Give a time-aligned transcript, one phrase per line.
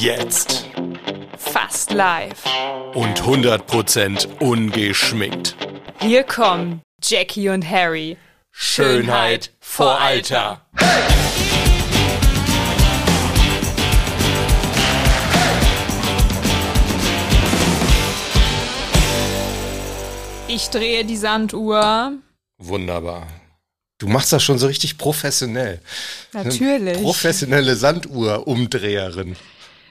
[0.00, 0.64] Jetzt.
[1.36, 2.42] Fast live.
[2.94, 5.54] Und 100% ungeschminkt.
[6.00, 8.16] Hier kommen Jackie und Harry.
[8.50, 10.62] Schönheit vor Alter.
[20.48, 22.14] Ich drehe die Sanduhr.
[22.56, 23.26] Wunderbar.
[23.98, 25.82] Du machst das schon so richtig professionell.
[26.32, 26.96] Natürlich.
[26.96, 29.36] Eine professionelle Sanduhr-Umdreherin.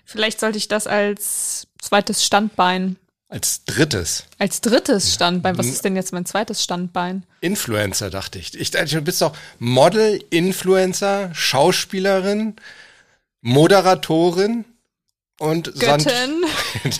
[0.09, 2.95] Vielleicht sollte ich das als zweites Standbein.
[3.27, 4.25] Als drittes.
[4.39, 5.55] Als drittes Standbein.
[5.55, 7.27] Was ist denn jetzt mein zweites Standbein?
[7.41, 8.59] Influencer, dachte ich.
[8.59, 12.55] Ich dachte, du bist doch Model, Influencer, Schauspielerin,
[13.41, 14.65] Moderatorin
[15.37, 16.43] und Göttin,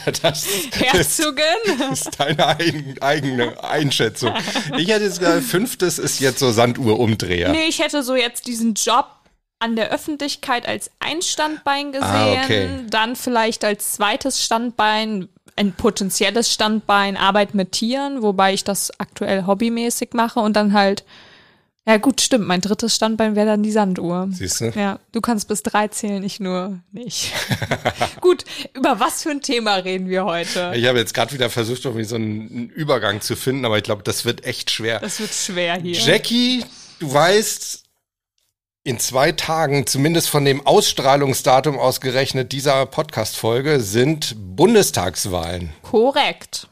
[0.06, 1.44] Sand das, Herzogin.
[1.80, 4.36] das ist deine eigen, eigene Einschätzung.
[4.78, 7.50] Ich hätte jetzt gesagt, fünftes ist jetzt so Sanduhrumdreher.
[7.50, 9.19] Nee, ich hätte so jetzt diesen Job
[9.60, 12.70] an der Öffentlichkeit als ein Standbein gesehen, Ah, okay.
[12.90, 19.46] dann vielleicht als zweites Standbein ein potenzielles Standbein Arbeit mit Tieren, wobei ich das aktuell
[19.46, 21.04] hobbymäßig mache und dann halt
[21.88, 24.28] ja gut, stimmt, mein drittes Standbein wäre dann die Sanduhr.
[24.32, 24.66] Siehst du?
[24.76, 27.34] Ja, du kannst bis drei zählen, ich nur nicht.
[28.22, 30.74] gut, über was für ein Thema reden wir heute?
[30.76, 34.04] Ich habe jetzt gerade wieder versucht, irgendwie so einen Übergang zu finden, aber ich glaube,
[34.04, 35.00] das wird echt schwer.
[35.00, 35.96] Das wird schwer hier.
[35.96, 36.64] Jackie,
[37.00, 37.86] du weißt,
[38.84, 45.74] in zwei Tagen, zumindest von dem Ausstrahlungsdatum ausgerechnet dieser Podcast-Folge, sind Bundestagswahlen.
[45.82, 46.68] Korrekt.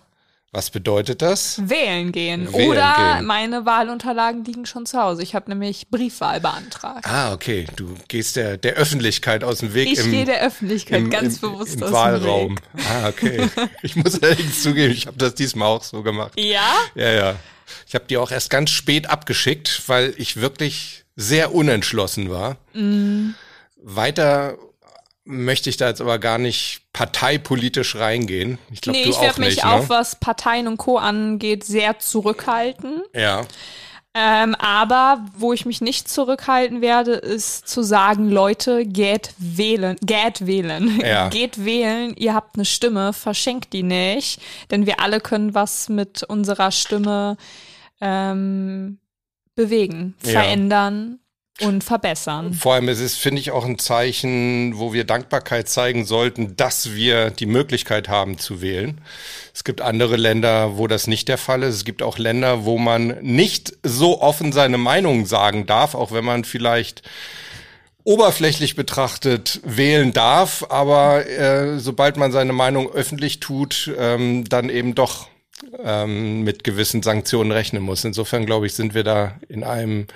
[0.54, 1.62] Was bedeutet das?
[1.70, 2.52] Wählen gehen.
[2.52, 3.26] Wählen Oder gehen.
[3.26, 5.22] meine Wahlunterlagen liegen schon zu Hause.
[5.22, 7.06] Ich habe nämlich Briefwahl beantragt.
[7.06, 7.68] Ah, okay.
[7.76, 11.36] Du gehst der, der Öffentlichkeit aus dem Weg Ich im, gehe der Öffentlichkeit im, ganz
[11.36, 12.56] im, bewusst im aus Wahlraum.
[12.56, 12.86] dem Weg.
[12.90, 13.50] Ah, okay.
[13.84, 16.32] Ich muss allerdings zugeben, ich habe das diesmal auch so gemacht.
[16.40, 16.74] Ja?
[16.96, 17.36] Ja, ja.
[17.86, 22.56] Ich habe die auch erst ganz spät abgeschickt, weil ich wirklich sehr unentschlossen war.
[22.74, 23.36] Mhm.
[23.84, 24.56] Weiter
[25.26, 28.60] möchte ich da jetzt aber gar nicht parteipolitisch reingehen.
[28.72, 29.90] Ich glaube, Nee, du ich werde mich nicht, auch, ne?
[29.90, 30.98] was Parteien und Co.
[30.98, 33.02] angeht, sehr zurückhalten.
[33.14, 33.42] Ja.
[34.14, 40.48] Ähm, aber wo ich mich nicht zurückhalten werde, ist zu sagen, Leute, geht wählen, geht
[40.48, 41.28] wählen, Ja.
[41.30, 44.40] geht wählen, ihr habt eine Stimme, verschenkt die nicht,
[44.72, 47.38] denn wir alle können was mit unserer Stimme
[48.02, 48.98] ähm,
[49.58, 50.32] bewegen, Ja.
[50.42, 51.20] verändern
[51.60, 52.54] und verbessern.
[52.54, 56.94] Vor allem es ist, finde ich, auch ein Zeichen, wo wir Dankbarkeit zeigen sollten, dass
[56.94, 59.02] wir die Möglichkeit haben zu wählen.
[59.56, 61.74] Es gibt andere Länder, wo das nicht der Fall ist.
[61.76, 66.24] Es gibt auch Länder, wo man nicht so offen seine Meinung sagen darf, auch wenn
[66.26, 67.02] man vielleicht
[68.04, 74.96] oberflächlich betrachtet wählen darf, aber äh, sobald man seine Meinung öffentlich tut, ähm, dann eben
[74.96, 75.28] doch
[75.84, 78.04] ähm, mit gewissen Sanktionen rechnen muss.
[78.04, 80.08] Insofern glaube ich, sind wir da in einem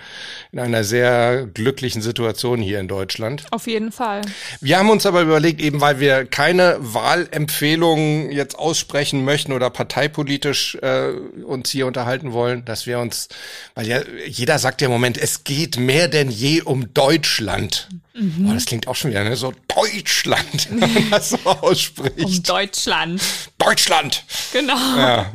[0.52, 3.46] in einer sehr glücklichen Situation hier in Deutschland.
[3.52, 4.22] Auf jeden Fall.
[4.60, 10.76] Wir haben uns aber überlegt, eben weil wir keine Wahlempfehlungen jetzt aussprechen möchten oder parteipolitisch
[10.82, 11.10] äh,
[11.44, 13.28] uns hier unterhalten wollen, dass wir uns,
[13.76, 17.90] weil ja jeder sagt ja im Moment, es geht mehr denn je um Deutschland.
[18.14, 19.36] Boah, das klingt auch schon wieder ne?
[19.38, 22.20] so Deutschland, wenn man das so ausspricht.
[22.20, 23.22] Um Deutschland.
[23.58, 24.24] Deutschland.
[24.52, 24.76] Genau.
[24.98, 25.31] Ja.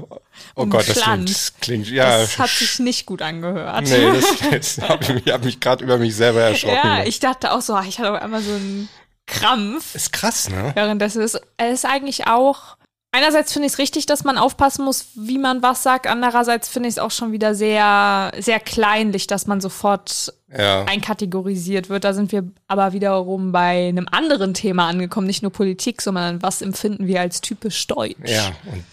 [0.54, 2.18] Oh Um Gott, das klingt, das klingt ja.
[2.18, 3.84] Das hat sich nicht gut angehört.
[3.84, 4.12] nee,
[4.50, 6.76] das, das hab ich, habe mich gerade über mich selber erschrocken.
[6.82, 8.88] Ja, ich dachte auch so, ah, ich hatte auf einmal so einen
[9.26, 9.94] Krampf.
[9.94, 10.70] ist krass, ne?
[10.74, 12.76] Währenddessen ist es ist eigentlich auch.
[13.12, 16.06] Einerseits finde ich es richtig, dass man aufpassen muss, wie man was sagt.
[16.06, 20.84] Andererseits finde ich es auch schon wieder sehr, sehr kleinlich, dass man sofort Ja.
[20.84, 22.04] einkategorisiert wird.
[22.04, 25.26] Da sind wir aber wiederum bei einem anderen Thema angekommen.
[25.26, 28.16] Nicht nur Politik, sondern was empfinden wir als typisch deutsch.
[28.26, 28.84] Ja, und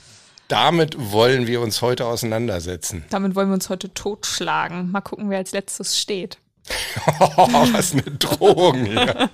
[0.54, 3.04] damit wollen wir uns heute auseinandersetzen.
[3.10, 4.92] Damit wollen wir uns heute totschlagen.
[4.92, 6.38] Mal gucken, wer als letztes steht.
[7.20, 9.32] Oh, was eine Drohung hier.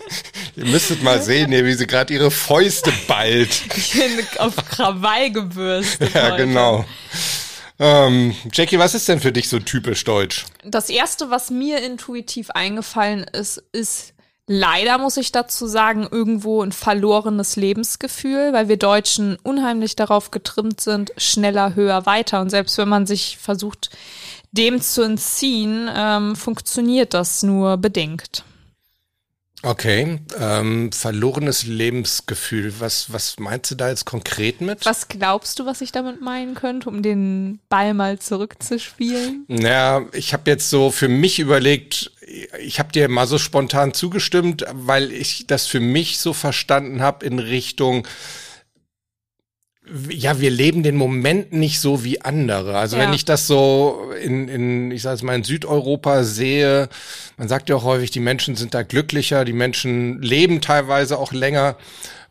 [0.56, 3.62] Ihr müsstet mal sehen, wie sie gerade ihre Fäuste ballt.
[3.76, 6.14] Ich bin auf Krawall gebürstet.
[6.14, 6.46] Ja, heute.
[6.46, 6.84] genau.
[7.80, 10.44] Ähm, Jackie, was ist denn für dich so typisch deutsch?
[10.64, 14.12] Das erste, was mir intuitiv eingefallen ist, ist
[14.52, 20.80] leider, muss ich dazu sagen, irgendwo ein verlorenes Lebensgefühl, weil wir Deutschen unheimlich darauf getrimmt
[20.80, 22.40] sind, schneller, höher, weiter.
[22.40, 23.90] Und selbst wenn man sich versucht,
[24.50, 28.42] dem zu entziehen, ähm, funktioniert das nur bedingt.
[29.62, 32.72] Okay, ähm, verlorenes Lebensgefühl.
[32.78, 34.86] Was, was meinst du da jetzt konkret mit?
[34.86, 39.44] Was glaubst du, was ich damit meinen könnte, um den Ball mal zurückzuspielen?
[39.48, 42.10] Naja, ich habe jetzt so für mich überlegt,
[42.58, 47.26] ich habe dir mal so spontan zugestimmt, weil ich das für mich so verstanden habe
[47.26, 48.06] in Richtung,
[50.10, 52.78] ja, wir leben den Moment nicht so wie andere.
[52.78, 53.02] Also ja.
[53.02, 56.88] wenn ich das so in, in ich sage mal, in Südeuropa sehe,
[57.36, 61.32] man sagt ja auch häufig, die Menschen sind da glücklicher, die Menschen leben teilweise auch
[61.32, 61.76] länger.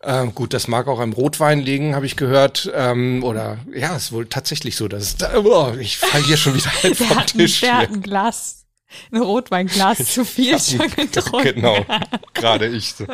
[0.02, 2.72] Ähm, gut, das mag auch am Rotwein liegen, habe ich gehört.
[2.74, 6.72] Ähm, oder ja, ist wohl tatsächlich so, dass da, oh, ich falle hier schon wieder
[6.84, 7.60] halt vom Tisch.
[7.60, 8.66] Der hat ein Glas,
[9.12, 11.56] ein Rotweinglas zu viel schon getrunken.
[11.56, 11.86] Genau,
[12.34, 13.06] gerade ich so.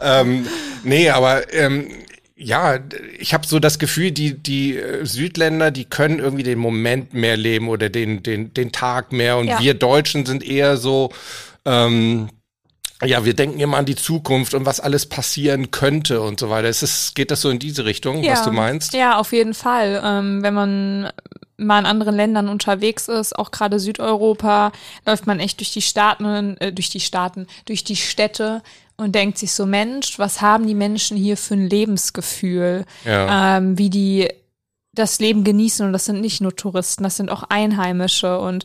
[0.00, 0.48] ähm,
[0.82, 1.88] nee, aber ähm,
[2.42, 2.78] ja,
[3.18, 7.36] ich habe so das Gefühl, die die äh, Südländer, die können irgendwie den Moment mehr
[7.36, 9.60] leben oder den den den Tag mehr und ja.
[9.60, 11.10] wir Deutschen sind eher so
[11.64, 12.28] ähm,
[13.04, 16.68] ja, wir denken immer an die Zukunft und was alles passieren könnte und so weiter.
[16.68, 18.32] Es ist, geht das so in diese Richtung, ja.
[18.32, 18.92] was du meinst?
[18.92, 20.00] Ja, auf jeden Fall.
[20.04, 21.12] Ähm, wenn man
[21.56, 24.72] mal in anderen Ländern unterwegs ist, auch gerade Südeuropa,
[25.04, 28.62] läuft man echt durch die Staaten, äh, durch die Staaten, durch die Städte
[29.02, 32.84] und denkt sich so, Mensch, was haben die Menschen hier für ein Lebensgefühl?
[33.04, 33.58] Ja.
[33.58, 34.28] Ähm, wie die
[34.94, 38.64] das Leben genießen und das sind nicht nur Touristen, das sind auch Einheimische und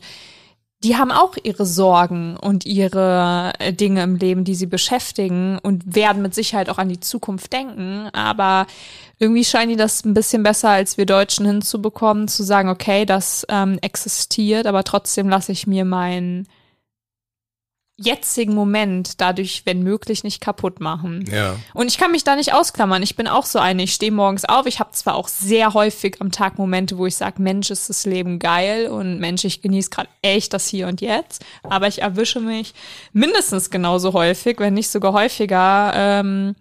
[0.84, 5.96] die haben auch ihre Sorgen und ihre äh, Dinge im Leben, die sie beschäftigen und
[5.96, 8.08] werden mit Sicherheit auch an die Zukunft denken.
[8.12, 8.66] Aber
[9.18, 13.44] irgendwie scheinen die das ein bisschen besser als wir Deutschen hinzubekommen, zu sagen, okay, das
[13.48, 16.46] ähm, existiert, aber trotzdem lasse ich mir mein
[17.98, 21.24] jetzigen Moment dadurch, wenn möglich, nicht kaputt machen.
[21.30, 21.56] Ja.
[21.74, 23.02] Und ich kann mich da nicht ausklammern.
[23.02, 23.82] Ich bin auch so eine.
[23.82, 24.66] Ich stehe morgens auf.
[24.66, 28.06] Ich habe zwar auch sehr häufig am Tag Momente, wo ich sage, Mensch, ist das
[28.06, 31.44] Leben geil und Mensch, ich genieße gerade echt das Hier und Jetzt.
[31.64, 32.72] Aber ich erwische mich
[33.12, 36.54] mindestens genauso häufig, wenn nicht sogar häufiger, ähm,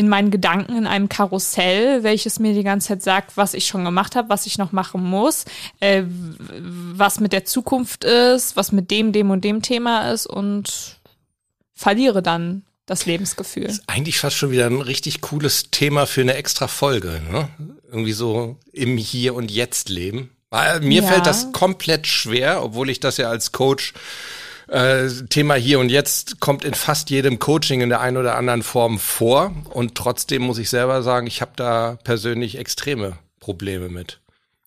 [0.00, 3.84] in meinen Gedanken in einem Karussell, welches mir die ganze Zeit sagt, was ich schon
[3.84, 5.44] gemacht habe, was ich noch machen muss,
[5.80, 10.96] äh, was mit der Zukunft ist, was mit dem, dem und dem Thema ist und
[11.74, 13.64] verliere dann das Lebensgefühl.
[13.64, 17.50] Das ist eigentlich fast schon wieder ein richtig cooles Thema für eine extra Folge, ne?
[17.92, 20.30] Irgendwie so im Hier und Jetzt leben.
[20.48, 21.08] Weil mir ja.
[21.08, 23.92] fällt das komplett schwer, obwohl ich das ja als Coach
[24.70, 28.62] äh, Thema hier und jetzt kommt in fast jedem Coaching in der einen oder anderen
[28.62, 29.52] Form vor.
[29.70, 34.20] Und trotzdem muss ich selber sagen, ich habe da persönlich extreme Probleme mit.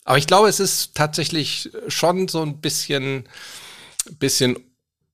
[0.03, 3.29] Aber ich glaube, es ist tatsächlich schon so ein bisschen,
[4.19, 4.57] bisschen,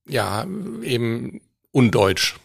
[0.07, 0.45] ja,
[0.81, 2.35] eben undeutsch.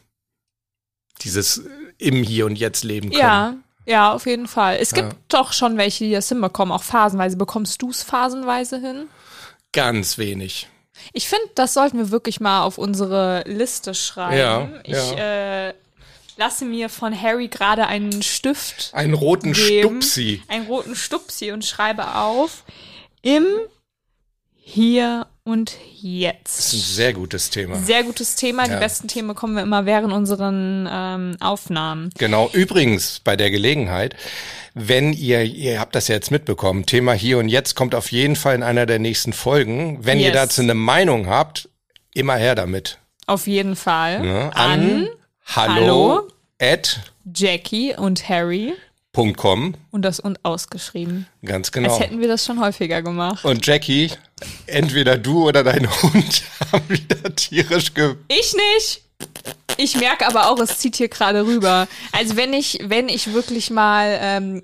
[1.23, 1.63] Dieses
[1.97, 3.21] im Hier und Jetzt leben können.
[3.21, 3.57] Ja,
[3.87, 4.77] ja, auf jeden Fall.
[4.79, 5.19] Es gibt ja.
[5.29, 7.39] doch schon welche, die das hinbekommen, auch phasenweise.
[7.39, 9.09] Bekommst du es phasenweise hin?
[9.73, 10.69] Ganz wenig.
[11.13, 14.37] Ich finde, das sollten wir wirklich mal auf unsere Liste schreiben.
[14.37, 15.69] Ja, ich ja.
[15.69, 15.75] Äh,
[16.37, 18.91] lasse mir von Harry gerade einen Stift.
[18.93, 20.43] Einen roten geben, Stupsi.
[20.49, 22.65] Einen roten Stupsi und schreibe auf
[23.23, 23.45] im
[24.67, 26.59] Hier und Jetzt.
[26.59, 27.77] Das ist ein sehr gutes Thema.
[27.77, 28.67] Sehr gutes Thema.
[28.67, 28.75] Ja.
[28.75, 32.11] Die besten Themen kommen wir immer während unseren ähm, Aufnahmen.
[32.17, 32.49] Genau.
[32.53, 34.17] Übrigens bei der Gelegenheit,
[34.73, 38.37] wenn ihr, ihr habt das ja jetzt mitbekommen, Thema hier und jetzt kommt auf jeden
[38.37, 39.99] Fall in einer der nächsten Folgen.
[40.05, 40.29] Wenn yes.
[40.29, 41.69] ihr dazu eine Meinung habt,
[42.15, 42.99] immer her damit.
[43.27, 44.21] Auf jeden Fall.
[44.23, 44.51] Ne?
[44.55, 45.09] An, an
[45.45, 46.29] hallo, hallo
[46.59, 47.01] at
[47.35, 48.73] Jackie und Harry.
[49.15, 49.75] .com.
[49.91, 51.27] Und das und ausgeschrieben.
[51.45, 51.91] Ganz genau.
[51.91, 53.45] Als hätten wir das schon häufiger gemacht.
[53.45, 54.11] Und Jackie,
[54.67, 58.17] entweder du oder dein Hund haben wieder tierisch ge...
[58.29, 59.03] Ich nicht.
[59.77, 61.89] Ich merke aber auch, es zieht hier gerade rüber.
[62.13, 64.63] Also wenn ich, wenn ich wirklich mal ähm,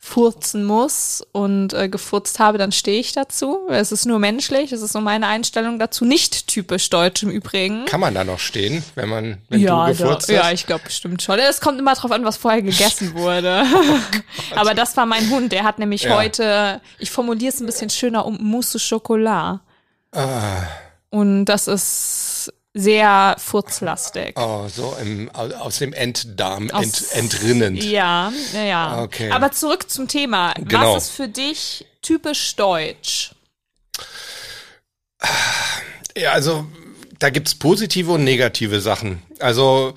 [0.00, 3.66] furzen muss und äh, gefurzt habe, dann stehe ich dazu.
[3.68, 6.04] Es ist nur menschlich, es ist nur meine Einstellung dazu.
[6.04, 7.84] Nicht typisch deutsch im Übrigen.
[7.86, 10.44] Kann man da noch stehen, wenn man, wenn ja, du gefurzt da, hast?
[10.44, 11.38] Ja, ich glaube bestimmt schon.
[11.38, 13.64] Es kommt immer drauf an, was vorher gegessen wurde.
[13.78, 15.52] Oh Aber das war mein Hund.
[15.52, 16.16] Der hat nämlich ja.
[16.16, 19.60] heute, ich formuliere es ein bisschen schöner, um Mousse Chocolat.
[20.12, 20.62] Ah.
[21.10, 22.27] Und das ist
[22.78, 24.34] sehr furzlastig.
[24.36, 27.82] Oh, so im, aus dem Enddarm aus, ent, entrinnend.
[27.82, 29.02] Ja, ja.
[29.02, 29.30] Okay.
[29.32, 30.54] Aber zurück zum Thema.
[30.54, 30.94] Genau.
[30.94, 33.32] Was ist für dich typisch deutsch?
[36.16, 36.66] Ja, also
[37.18, 39.22] da gibt's positive und negative Sachen.
[39.40, 39.94] Also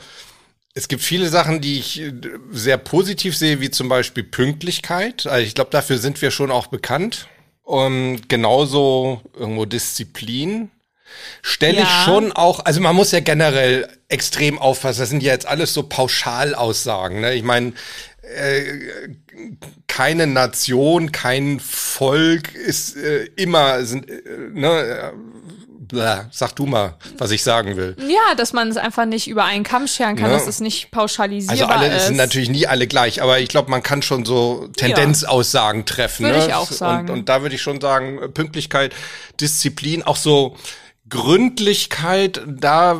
[0.74, 2.02] es gibt viele Sachen, die ich
[2.50, 5.28] sehr positiv sehe, wie zum Beispiel Pünktlichkeit.
[5.28, 7.28] Also ich glaube, dafür sind wir schon auch bekannt.
[7.62, 10.72] Und genauso irgendwo Disziplin
[11.42, 11.84] stelle ja.
[11.84, 15.00] ich schon auch, also man muss ja generell extrem aufpassen.
[15.00, 17.22] Das sind ja jetzt alles so Pauschalaussagen.
[17.22, 17.34] Ne?
[17.34, 17.74] Ich meine,
[18.22, 18.64] äh,
[19.88, 24.22] keine Nation, kein Volk ist äh, immer sind äh,
[24.54, 25.14] ne,
[25.92, 27.98] Blah, sag du mal, was ich sagen will.
[28.00, 30.38] Ja, dass man es einfach nicht über einen Kamm scheren kann, ja.
[30.38, 31.70] dass es nicht pauschalisierbar.
[31.70, 32.08] Also alle ist.
[32.08, 36.26] sind natürlich nie alle gleich, aber ich glaube, man kann schon so Tendenzaussagen treffen.
[36.26, 36.46] Würde ne?
[36.48, 37.10] ich auch sagen.
[37.10, 38.94] Und, und da würde ich schon sagen, Pünktlichkeit,
[39.42, 40.56] Disziplin, auch so
[41.12, 43.00] Gründlichkeit, da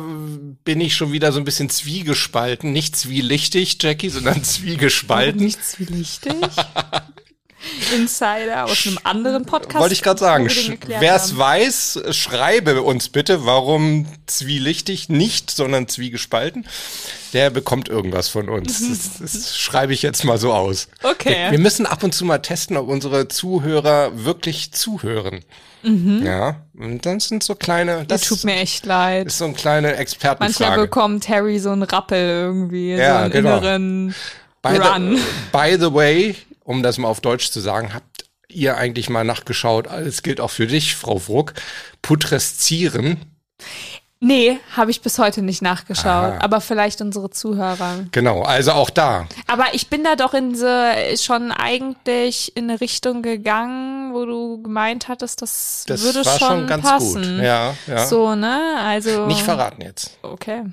[0.64, 2.70] bin ich schon wieder so ein bisschen zwiegespalten.
[2.70, 5.42] Nicht zwielichtig, Jackie, sondern zwiegespalten.
[5.42, 6.34] Nicht zwielichtig?
[7.94, 9.80] Insider aus einem anderen Podcast.
[9.80, 10.48] Wollte ich gerade sagen.
[10.86, 16.66] Wer es weiß, schreibe uns bitte, warum zwielichtig nicht, sondern zwiegespalten.
[17.32, 18.82] Der bekommt irgendwas von uns.
[18.92, 20.88] Das, das schreibe ich jetzt mal so aus.
[21.02, 21.44] Okay.
[21.44, 25.40] Wir, wir, müssen ab und zu mal testen, ob unsere Zuhörer wirklich zuhören.
[25.82, 26.24] Mhm.
[26.24, 28.04] Ja, und dann sind so kleine.
[28.06, 29.26] Das, tut mir echt leid.
[29.26, 30.52] Ist so ein kleine Expertenfrage.
[30.58, 33.58] Manchmal bekommt Harry so einen Rappel irgendwie, ja, so einen genau.
[33.58, 34.14] inneren
[34.62, 35.16] by Run.
[35.16, 39.24] The, by the way, um das mal auf Deutsch zu sagen, habt ihr eigentlich mal
[39.24, 41.54] nachgeschaut, es gilt auch für dich, Frau Wruck,
[42.02, 43.18] putreszieren?
[44.24, 46.38] Nee, habe ich bis heute nicht nachgeschaut, Aha.
[46.38, 48.04] aber vielleicht unsere Zuhörer.
[48.12, 49.26] Genau, also auch da.
[49.48, 50.68] Aber ich bin da doch in so,
[51.20, 56.48] schon eigentlich in eine Richtung gegangen, wo du gemeint hattest, das, das würde war schon,
[56.48, 57.22] schon ganz passen.
[57.22, 57.44] gut.
[57.44, 58.06] Ja, ja.
[58.06, 58.76] So, ne?
[58.78, 60.16] Also nicht verraten jetzt.
[60.22, 60.66] Okay.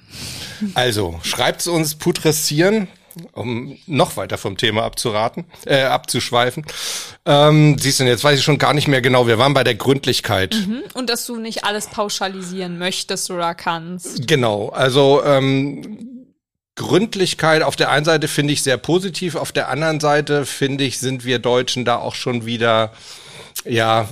[0.76, 2.88] Also, schreibt's uns putressieren
[3.34, 6.66] um noch weiter vom Thema abzuraten, äh, abzuschweifen.
[7.26, 9.28] Ähm, siehst du, jetzt weiß ich schon gar nicht mehr genau.
[9.28, 10.56] Wir waren bei der Gründlichkeit.
[10.56, 10.84] Mhm.
[10.94, 14.28] Und dass du nicht alles pauschalisieren möchtest oder kannst.
[14.28, 16.26] Genau, also ähm,
[16.76, 21.00] Gründlichkeit auf der einen Seite finde ich sehr positiv, auf der anderen Seite finde ich,
[21.00, 22.94] sind wir Deutschen da auch schon wieder
[23.66, 24.08] ja,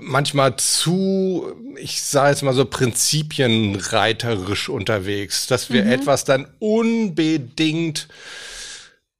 [0.00, 5.92] manchmal zu, ich sage jetzt mal so, prinzipienreiterisch unterwegs, dass wir mhm.
[5.92, 8.08] etwas dann unbedingt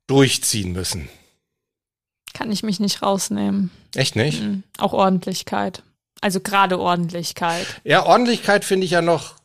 [0.08, 1.08] durchziehen müssen.
[2.34, 3.70] Kann ich mich nicht rausnehmen.
[3.94, 4.42] Echt nicht?
[4.42, 4.64] Mhm.
[4.78, 5.82] Auch Ordentlichkeit.
[6.20, 7.66] Also gerade Ordentlichkeit.
[7.84, 9.36] Ja, Ordentlichkeit finde ich ja noch,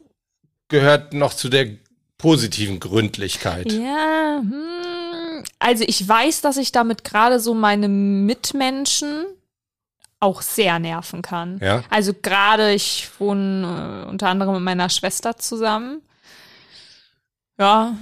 [0.69, 1.67] gehört noch zu der
[2.17, 3.71] positiven Gründlichkeit.
[3.71, 5.43] Ja, hm.
[5.59, 9.25] also ich weiß, dass ich damit gerade so meine Mitmenschen
[10.19, 11.59] auch sehr nerven kann.
[11.61, 11.83] Ja.
[11.89, 16.01] Also gerade, ich wohne äh, unter anderem mit meiner Schwester zusammen.
[17.59, 17.97] Ja.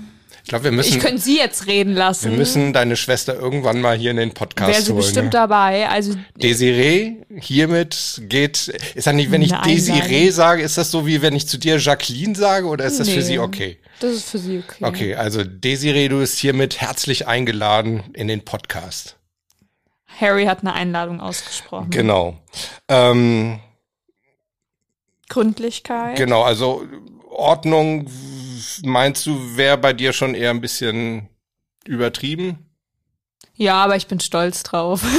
[0.51, 0.97] Ich glaube, wir müssen.
[0.97, 2.29] Ich könnte sie jetzt reden lassen.
[2.29, 5.87] Wir müssen deine Schwester irgendwann mal hier in den Podcast Wäre sie holen, bestimmt dabei.
[5.87, 8.67] Also Desiree, hiermit geht.
[8.67, 11.77] Ist das nicht, wenn ich Desiree sage, ist das so wie wenn ich zu dir
[11.77, 13.77] Jacqueline sage oder ist das nee, für sie okay?
[14.01, 14.83] Das ist für sie okay.
[14.83, 19.15] Okay, also Desiree, du bist hiermit herzlich eingeladen in den Podcast.
[20.19, 21.91] Harry hat eine Einladung ausgesprochen.
[21.91, 22.37] Genau.
[22.89, 23.61] Ähm,
[25.29, 26.17] Gründlichkeit.
[26.17, 26.83] Genau, also
[27.29, 28.09] Ordnung,
[28.83, 31.29] meinst du, wäre bei dir schon eher ein bisschen
[31.85, 32.71] übertrieben?
[33.55, 35.03] Ja, aber ich bin stolz drauf.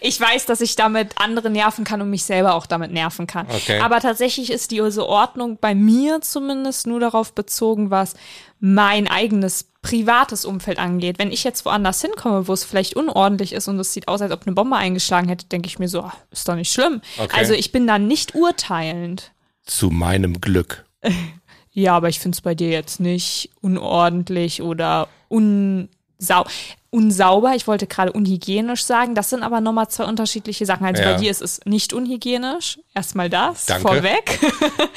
[0.00, 3.46] ich weiß, dass ich damit andere nerven kann und mich selber auch damit nerven kann.
[3.48, 3.80] Okay.
[3.80, 8.14] Aber tatsächlich ist diese Ordnung bei mir zumindest nur darauf bezogen, was
[8.60, 11.18] mein eigenes privates Umfeld angeht.
[11.18, 14.32] Wenn ich jetzt woanders hinkomme, wo es vielleicht unordentlich ist und es sieht aus, als
[14.32, 17.00] ob eine Bombe eingeschlagen hätte, denke ich mir so, ach, ist doch nicht schlimm.
[17.18, 17.36] Okay.
[17.38, 19.32] Also ich bin da nicht urteilend.
[19.64, 20.85] Zu meinem Glück.
[21.72, 26.44] ja, aber ich finde es bei dir jetzt nicht unordentlich oder unsau
[26.90, 27.54] unsauber.
[27.54, 29.14] Ich wollte gerade unhygienisch sagen.
[29.14, 30.86] Das sind aber nochmal zwei unterschiedliche Sachen.
[30.86, 31.12] Also ja.
[31.12, 32.78] bei dir ist es nicht unhygienisch.
[32.94, 33.86] Erstmal das Danke.
[33.86, 34.40] vorweg.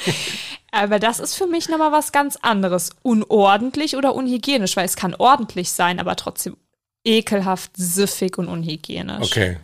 [0.72, 2.90] aber das ist für mich nochmal was ganz anderes.
[3.02, 6.56] Unordentlich oder unhygienisch, weil es kann ordentlich sein, aber trotzdem
[7.04, 9.30] ekelhaft, süffig und unhygienisch.
[9.30, 9.58] Okay.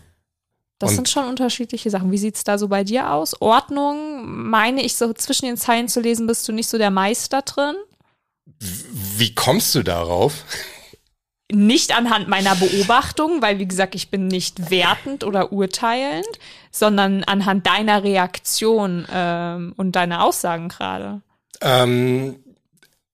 [0.78, 2.12] Das und sind schon unterschiedliche Sachen.
[2.12, 3.40] Wie sieht's da so bei dir aus?
[3.40, 7.42] Ordnung, meine ich so zwischen den Zeilen zu lesen, bist du nicht so der Meister
[7.42, 7.76] drin?
[8.58, 10.44] Wie kommst du darauf?
[11.52, 16.26] nicht anhand meiner Beobachtung, weil wie gesagt, ich bin nicht wertend oder urteilend,
[16.72, 21.20] sondern anhand deiner Reaktion ähm, und deiner Aussagen gerade.
[21.60, 22.36] Ähm,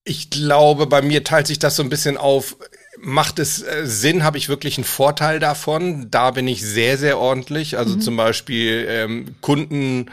[0.03, 2.57] ich glaube, bei mir teilt sich das so ein bisschen auf.
[3.03, 4.23] Macht es äh, Sinn?
[4.23, 6.09] Habe ich wirklich einen Vorteil davon?
[6.09, 7.77] Da bin ich sehr, sehr ordentlich.
[7.77, 8.01] Also mhm.
[8.01, 10.09] zum Beispiel ähm, Kunden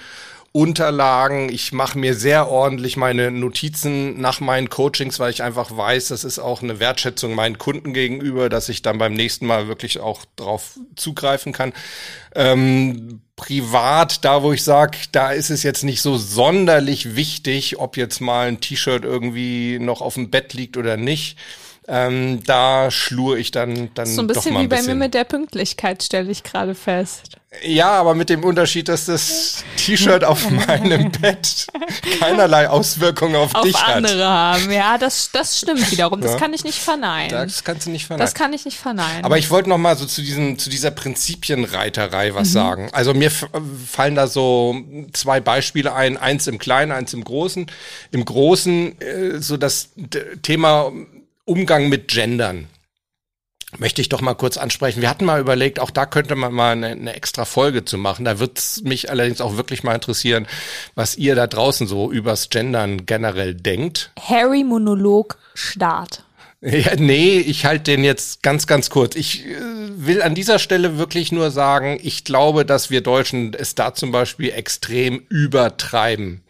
[0.53, 1.49] Unterlagen.
[1.49, 6.25] Ich mache mir sehr ordentlich meine Notizen nach meinen Coachings, weil ich einfach weiß, das
[6.25, 10.25] ist auch eine Wertschätzung meinen Kunden gegenüber, dass ich dann beim nächsten Mal wirklich auch
[10.35, 11.73] drauf zugreifen kann.
[12.35, 17.97] Ähm, privat, da wo ich sage, da ist es jetzt nicht so sonderlich wichtig, ob
[17.97, 21.39] jetzt mal ein T-Shirt irgendwie noch auf dem Bett liegt oder nicht.
[21.89, 24.87] Ähm, da schlur ich dann, dann so ein bisschen doch mal ein wie bisschen.
[24.87, 27.41] bei mir mit der Pünktlichkeit, stelle ich gerade fest.
[27.65, 31.67] Ja, aber mit dem Unterschied, dass das T-Shirt auf meinem Bett
[32.21, 33.89] keinerlei Auswirkungen auf, auf dich hat.
[33.89, 34.71] Auf andere haben.
[34.71, 36.21] Ja, das, das stimmt wiederum.
[36.21, 36.39] Das ja.
[36.39, 37.31] kann ich nicht verneinen.
[37.31, 38.25] Das kannst du nicht verneinen.
[38.25, 39.25] Das kann ich nicht verneinen.
[39.25, 42.53] Aber ich wollte noch mal so zu diesem, zu dieser Prinzipienreiterei was mhm.
[42.53, 42.91] sagen.
[42.93, 44.77] Also mir fallen da so
[45.13, 46.19] zwei Beispiele ein.
[46.19, 47.67] Eins im Kleinen, eins im Großen.
[48.13, 49.89] Im Großen, äh, so das
[50.43, 50.93] Thema
[51.45, 52.69] Umgang mit Gendern.
[53.79, 55.01] möchte ich doch mal kurz ansprechen.
[55.01, 58.25] Wir hatten mal überlegt, auch da könnte man mal eine, eine extra Folge zu machen.
[58.25, 60.47] Da wird es mich allerdings auch wirklich mal interessieren,
[60.95, 64.13] was ihr da draußen so übers Gendern generell denkt.
[64.19, 66.25] Harry Monolog Start.
[66.63, 69.17] Ja, nee, ich halte den jetzt ganz, ganz kurz.
[69.17, 73.75] Ich äh, will an dieser Stelle wirklich nur sagen, ich glaube, dass wir Deutschen es
[73.75, 76.43] da zum Beispiel extrem übertreiben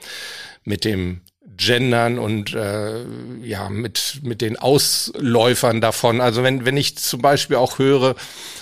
[0.65, 1.21] mit dem
[1.61, 3.05] Gendern und äh,
[3.43, 6.21] ja mit mit den Ausläufern davon.
[6.21, 8.17] Also wenn wenn ich zum Beispiel auch höre,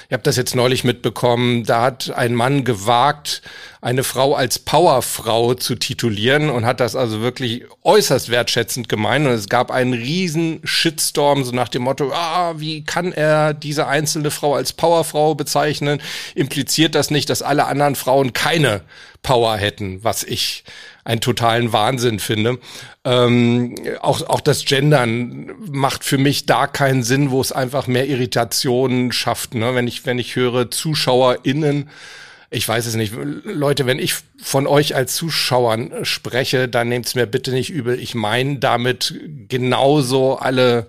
[0.09, 3.43] ich habe das jetzt neulich mitbekommen, da hat ein Mann gewagt,
[3.81, 9.27] eine Frau als Powerfrau zu titulieren und hat das also wirklich äußerst wertschätzend gemeint.
[9.27, 13.87] Und es gab einen riesen Shitstorm, so nach dem Motto, ah, wie kann er diese
[13.87, 16.01] einzelne Frau als Powerfrau bezeichnen?
[16.35, 18.81] Impliziert das nicht, dass alle anderen Frauen keine
[19.23, 20.65] Power hätten, was ich
[21.09, 22.59] einen totalen Wahnsinn finde.
[23.05, 28.07] Ähm, auch, auch das Gendern macht für mich da keinen Sinn, wo es einfach mehr
[28.07, 29.55] Irritationen schafft.
[29.55, 29.75] Ne?
[29.75, 31.89] Wenn ich, wenn ich höre ZuschauerInnen,
[32.51, 33.15] ich weiß es nicht.
[33.45, 37.99] Leute, wenn ich von euch als Zuschauern spreche, dann nehmt's mir bitte nicht übel.
[37.99, 39.15] Ich meine damit
[39.49, 40.89] genauso alle,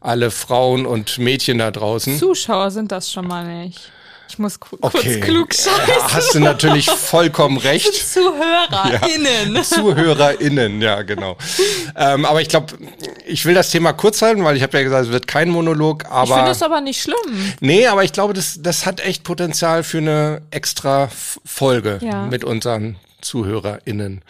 [0.00, 2.18] alle Frauen und Mädchen da draußen.
[2.18, 3.92] Zuschauer sind das schon mal nicht.
[4.30, 5.18] Ich muss ku Okay.
[5.18, 6.14] kurz klug scheißen.
[6.14, 7.92] Hast du natürlich vollkommen recht.
[7.92, 9.56] ZuhörerInnen.
[9.56, 11.36] Ja, ZuhörerInnen, ja, genau.
[11.96, 12.74] ähm, aber ich glaube,
[13.26, 16.04] ich will das Thema kurz halten, weil ich habe ja gesagt, es wird kein Monolog,
[16.04, 16.50] Ich finde aber.
[16.50, 17.16] es aber nicht schlimm.
[17.60, 21.08] Nee, aber ich glaube, das, das hat echt Potenzial für eine extra
[21.44, 22.26] Folge Ja.
[22.26, 24.22] mit unseren ZuhörerInnen,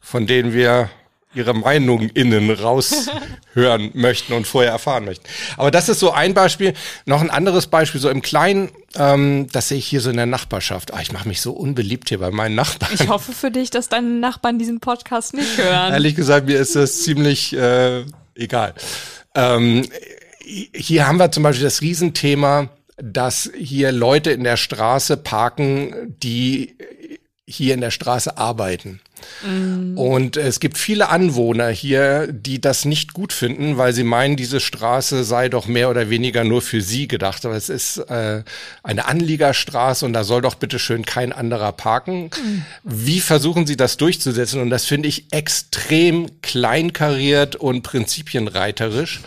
[0.00, 0.90] von denen wir
[1.34, 5.24] ihre Meinung innen raushören möchten und vorher erfahren möchten.
[5.56, 6.74] Aber das ist so ein Beispiel.
[7.06, 10.26] Noch ein anderes Beispiel, so im Kleinen, ähm, das sehe ich hier so in der
[10.26, 10.92] Nachbarschaft.
[10.92, 12.92] Ah, ich mache mich so unbeliebt hier bei meinen Nachbarn.
[12.94, 15.92] Ich hoffe für dich, dass deine Nachbarn diesen Podcast nicht hören.
[15.92, 18.74] Ehrlich gesagt, mir ist das ziemlich äh, egal.
[19.34, 19.86] Ähm,
[20.74, 26.76] hier haben wir zum Beispiel das Riesenthema, dass hier Leute in der Straße parken, die
[27.46, 29.00] hier in der Straße arbeiten.
[29.96, 34.60] Und es gibt viele Anwohner hier, die das nicht gut finden, weil sie meinen, diese
[34.60, 37.44] Straße sei doch mehr oder weniger nur für sie gedacht.
[37.44, 38.42] Aber es ist äh,
[38.82, 42.30] eine Anliegerstraße und da soll doch bitte schön kein anderer parken.
[42.84, 44.60] Wie versuchen sie das durchzusetzen?
[44.60, 49.20] Und das finde ich extrem kleinkariert und prinzipienreiterisch.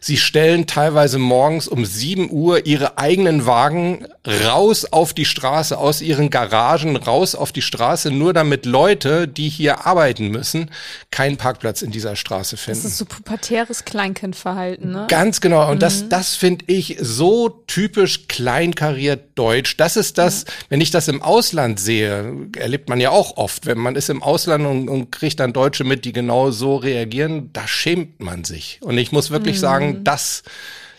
[0.00, 4.06] Sie stellen teilweise morgens um 7 Uhr ihre eigenen Wagen
[4.44, 9.48] raus auf die Straße, aus ihren Garagen raus auf die Straße, nur damit Leute, die
[9.48, 10.70] hier arbeiten müssen,
[11.10, 12.86] keinen Parkplatz in dieser Straße Das finden.
[12.86, 15.06] ist so pubertäres Kleinkindverhalten, ne?
[15.08, 15.70] Ganz genau.
[15.70, 19.76] Und das, das finde ich so typisch kleinkariert deutsch.
[19.76, 23.78] Das ist das, wenn ich das im Ausland sehe, erlebt man ja auch oft, wenn
[23.78, 27.66] man ist im Ausland und, und kriegt dann Deutsche mit, die genau so reagieren, da
[27.68, 28.78] schämt man sich.
[28.82, 30.42] Und ich muss wirklich sagen, das,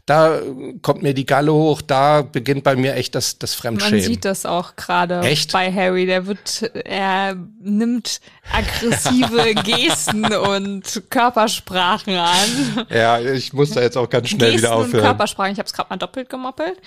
[0.07, 0.39] da
[0.81, 4.01] kommt mir die Galle hoch, da beginnt bei mir echt das, das Man Fremdschämen.
[4.03, 5.51] sieht das auch gerade Echt?
[5.51, 6.05] bei Harry.
[6.07, 12.87] Der wird, er nimmt aggressive Gesten und Körpersprachen an.
[12.89, 15.03] ja, ich muss da jetzt auch ganz schnell Gesten wieder und aufhören.
[15.03, 15.51] Körpersprachen.
[15.53, 16.77] Ich habe es gerade mal doppelt gemoppelt.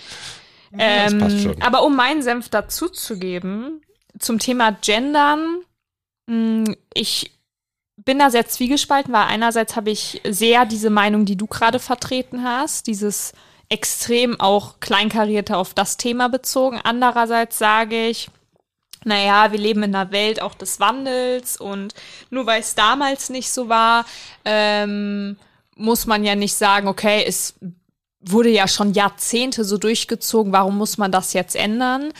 [0.72, 1.62] das passt Ähm, schon.
[1.62, 3.82] aber um meinen Senf dazuzugeben,
[4.18, 5.58] zum Thema Gendern,
[6.26, 7.32] mh, ich
[8.04, 12.42] bin da sehr zwiegespalten, weil einerseits habe ich sehr diese Meinung, die du gerade vertreten
[12.44, 13.32] hast, dieses
[13.68, 16.80] extrem auch kleinkarierte auf das Thema bezogen.
[16.82, 18.28] Andererseits sage ich,
[19.04, 21.94] naja, wir leben in einer Welt auch des Wandels und
[22.30, 24.04] nur weil es damals nicht so war,
[24.44, 25.36] ähm,
[25.76, 27.54] muss man ja nicht sagen, okay, es
[28.20, 32.12] wurde ja schon Jahrzehnte so durchgezogen, warum muss man das jetzt ändern?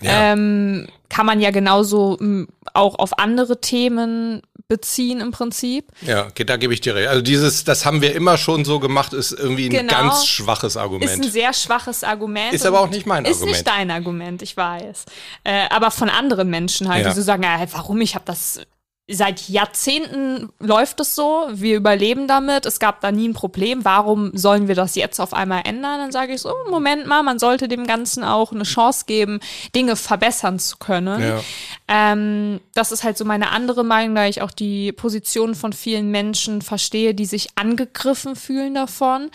[0.00, 0.32] Ja.
[0.32, 5.90] Ähm, kann man ja genauso m, auch auf andere Themen beziehen im Prinzip.
[6.02, 7.08] Ja, okay, da gebe ich dir recht.
[7.08, 9.92] Also dieses, das haben wir immer schon so gemacht, ist irgendwie ein Genau.
[9.92, 11.32] ganz schwaches Ist ein Argument.
[11.32, 12.52] sehr schwaches Argument.
[12.52, 13.56] Ist aber auch nicht mein Ist Argument.
[13.56, 15.06] nicht dein Argument, ich weiß.
[15.44, 17.10] Äh, aber von anderen Menschen halt, Ja.
[17.10, 18.60] die so sagen, ja, warum, ich habe das
[19.10, 24.36] seit Jahrzehnten läuft es so, wir überleben damit, es gab da nie ein Problem, warum
[24.36, 25.98] sollen wir das jetzt auf einmal ändern?
[25.98, 29.40] Dann sage ich so, Moment mal, man sollte dem Ganzen auch eine Chance geben,
[29.74, 31.22] Dinge verbessern zu können.
[31.22, 31.40] Ja.
[31.88, 36.10] Ähm, das ist halt so meine andere Meinung, da ich auch die Position von vielen
[36.10, 39.30] Menschen verstehe, die sich angegriffen fühlen davon.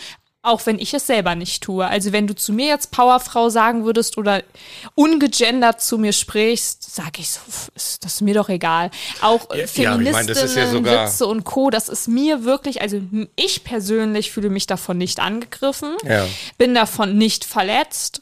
[0.46, 1.88] Auch wenn ich es selber nicht tue.
[1.88, 4.44] Also wenn du zu mir jetzt Powerfrau sagen würdest oder
[4.94, 7.40] ungegendert zu mir sprichst, sage ich so,
[7.76, 8.92] ist das ist mir doch egal.
[9.22, 12.10] Auch Ja, äh, ja, ich Feministinnen, das ist ja sogar- Witze und Co., das ist
[12.10, 13.00] mir wirklich, also
[13.38, 16.28] ich persönlich fühle mich davon nicht angegriffen, Ja.
[16.58, 18.22] bin davon nicht verletzt,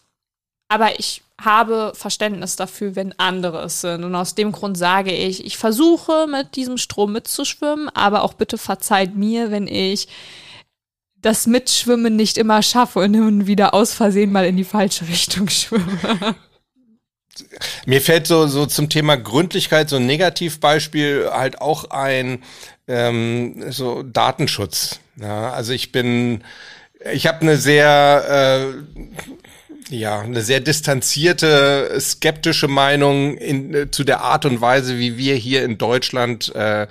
[0.70, 4.04] aber ich habe Verständnis dafür, wenn andere es sind.
[4.04, 8.60] Und aus dem Grund sage ich, ich versuche mit diesem Strom mitzuschwimmen, aber auch bitte
[8.60, 10.08] verzeiht mir, wenn ich
[11.22, 15.50] das Mitschwimmen nicht immer schaffe und nun wieder aus Versehen mal in die falsche Richtung
[15.50, 16.36] schwimme.
[17.86, 22.44] Mir fällt so, so zum Thema Gründlichkeit so ein Negativbeispiel halt auch ein,
[22.88, 25.00] ähm, so Datenschutz.
[25.16, 26.44] Ja, also ich bin,
[27.14, 29.06] ich habe eine sehr, äh,
[29.92, 35.36] ja, eine sehr distanzierte, skeptische Meinung in, äh, zu der Art und Weise, wie wir
[35.36, 36.88] hier in Deutschland äh,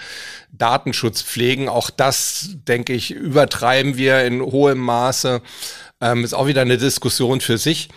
[0.53, 1.69] Datenschutz pflegen.
[1.69, 5.41] Auch das, denke ich, übertreiben wir in hohem Maße.
[6.03, 7.89] Ähm, ist auch wieder eine Diskussion für sich.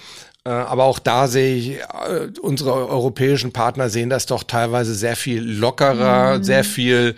[0.46, 5.18] Äh, aber auch da sehe ich, äh, unsere europäischen Partner sehen das doch teilweise sehr
[5.18, 6.44] viel lockerer, mhm.
[6.44, 7.16] sehr viel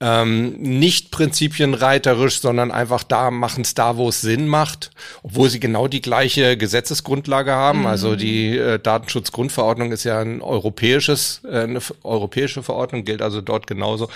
[0.00, 4.90] ähm, nicht prinzipienreiterisch, sondern einfach da machen es da, wo es Sinn macht,
[5.24, 7.80] obwohl sie genau die gleiche Gesetzesgrundlage haben.
[7.80, 7.86] Mhm.
[7.86, 13.66] Also die äh, Datenschutzgrundverordnung ist ja ein europäisches, äh, eine europäische Verordnung, gilt also dort
[13.66, 14.08] genauso.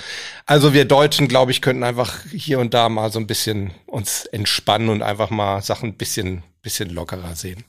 [0.47, 4.27] Also wir Deutschen, glaube ich, könnten einfach hier und da mal so ein bisschen uns
[4.27, 7.64] entspannen und einfach mal Sachen ein bisschen, bisschen lockerer sehen.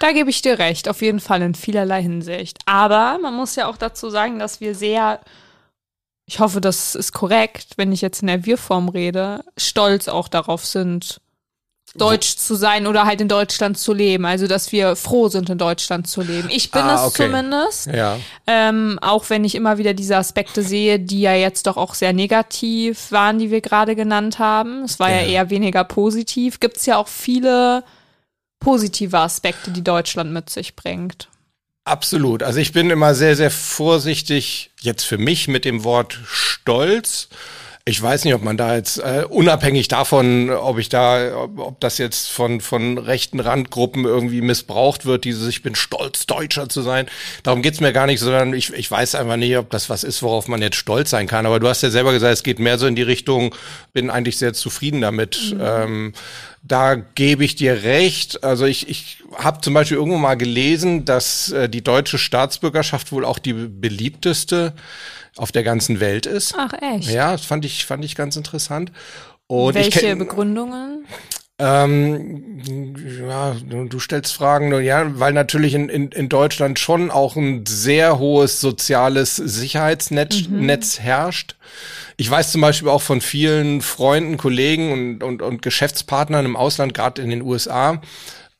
[0.00, 2.58] Da gebe ich dir recht, auf jeden Fall in vielerlei Hinsicht.
[2.66, 5.20] Aber man muss ja auch dazu sagen, dass wir sehr
[6.26, 10.66] ich hoffe, das ist korrekt, wenn ich jetzt in der Wir-Form rede, stolz auch darauf
[10.66, 11.20] sind,
[11.94, 14.26] deutsch zu sein oder halt in Deutschland zu leben.
[14.26, 16.48] Also, dass wir froh sind, in Deutschland zu leben.
[16.50, 17.26] Ich bin ah, es okay.
[17.26, 17.86] zumindest.
[17.86, 18.18] Ja.
[18.46, 22.12] Ähm, auch wenn ich immer wieder diese Aspekte sehe, die ja jetzt doch auch sehr
[22.12, 24.82] negativ waren, die wir gerade genannt haben.
[24.82, 26.60] Es war ja, ja eher weniger positiv.
[26.60, 27.84] Gibt es ja auch viele
[28.60, 31.28] positive Aspekte, die Deutschland mit sich bringt.
[31.86, 32.42] Absolut.
[32.42, 37.28] Also ich bin immer sehr, sehr vorsichtig jetzt für mich mit dem Wort Stolz.
[37.88, 41.80] Ich weiß nicht, ob man da jetzt äh, unabhängig davon, ob ich da, ob, ob
[41.80, 46.82] das jetzt von von rechten Randgruppen irgendwie missbraucht wird, dieses ich bin stolz Deutscher zu
[46.82, 47.06] sein.
[47.44, 50.20] Darum geht's mir gar nicht, sondern ich ich weiß einfach nicht, ob das was ist,
[50.24, 51.46] worauf man jetzt stolz sein kann.
[51.46, 53.54] Aber du hast ja selber gesagt, es geht mehr so in die Richtung,
[53.92, 55.54] bin eigentlich sehr zufrieden damit.
[55.54, 55.60] Mhm.
[55.62, 56.12] Ähm,
[56.64, 58.42] da gebe ich dir recht.
[58.42, 63.24] Also ich, ich habe zum Beispiel irgendwo mal gelesen, dass äh, die deutsche Staatsbürgerschaft wohl
[63.24, 64.72] auch die beliebteste
[65.36, 66.54] auf der ganzen Welt ist.
[66.56, 67.10] Ach echt?
[67.10, 68.92] Ja, das fand ich, fand ich ganz interessant.
[69.46, 71.06] Und Welche kenn, Begründungen?
[71.58, 72.62] Ähm,
[73.26, 78.18] ja, du, stellst Fragen, ja, weil natürlich in, in, in Deutschland schon auch ein sehr
[78.18, 80.66] hohes soziales Sicherheitsnetz mhm.
[80.66, 81.56] Netz herrscht.
[82.18, 86.92] Ich weiß zum Beispiel auch von vielen Freunden, Kollegen und, und, und Geschäftspartnern im Ausland,
[86.92, 88.02] gerade in den USA,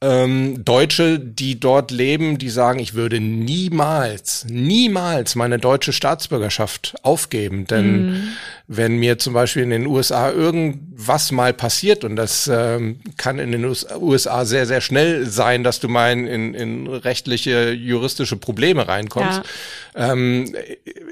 [0.02, 7.66] ähm, Deutsche, die dort leben, die sagen, ich würde niemals, niemals meine deutsche Staatsbürgerschaft aufgeben.
[7.66, 8.28] Denn mm.
[8.68, 13.52] Wenn mir zum Beispiel in den USA irgendwas mal passiert, und das ähm, kann in
[13.52, 19.42] den USA sehr, sehr schnell sein, dass du mal in, in rechtliche, juristische Probleme reinkommst,
[19.94, 20.12] ja.
[20.12, 20.52] ähm,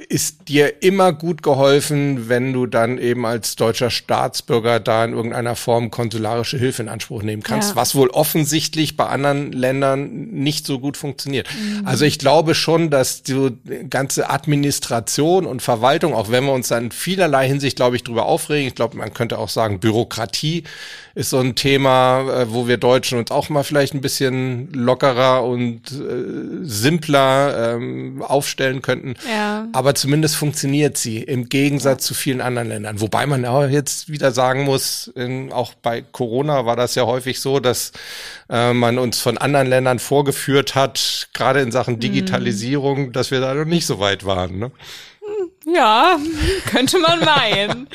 [0.08, 5.54] ist dir immer gut geholfen, wenn du dann eben als deutscher Staatsbürger da in irgendeiner
[5.54, 7.76] Form konsularische Hilfe in Anspruch nehmen kannst, ja.
[7.76, 11.46] was wohl offensichtlich bei anderen Ländern nicht so gut funktioniert.
[11.52, 11.86] Mhm.
[11.86, 13.52] Also ich glaube schon, dass die
[13.88, 18.68] ganze Administration und Verwaltung, auch wenn wir uns dann vielerlei Hinsicht, glaube ich, drüber aufregen,
[18.68, 20.64] ich glaube, man könnte auch sagen, Bürokratie
[21.14, 25.44] ist so ein Thema, äh, wo wir Deutschen uns auch mal vielleicht ein bisschen lockerer
[25.44, 29.14] und äh, simpler ähm, aufstellen könnten.
[29.30, 29.68] Ja.
[29.72, 32.08] Aber zumindest funktioniert sie im Gegensatz ja.
[32.08, 33.00] zu vielen anderen Ländern.
[33.00, 37.40] Wobei man auch jetzt wieder sagen muss, in, auch bei Corona war das ja häufig
[37.40, 37.92] so, dass
[38.50, 42.00] äh, man uns von anderen Ländern vorgeführt hat, gerade in Sachen mhm.
[42.00, 43.12] Digitalisierung, mm.
[43.12, 44.58] dass wir da noch nicht so weit waren.
[44.58, 44.70] Ne?
[45.66, 46.18] Ja,
[46.66, 47.88] könnte man meinen.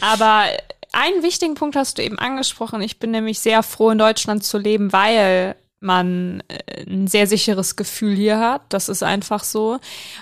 [0.00, 0.44] Aber
[0.92, 2.82] einen wichtigen Punkt hast du eben angesprochen.
[2.82, 7.76] Ich bin nämlich sehr froh, in Deutschland zu leben, weil man äh, ein sehr sicheres
[7.76, 8.62] Gefühl hier hat.
[8.70, 9.78] Das ist einfach so.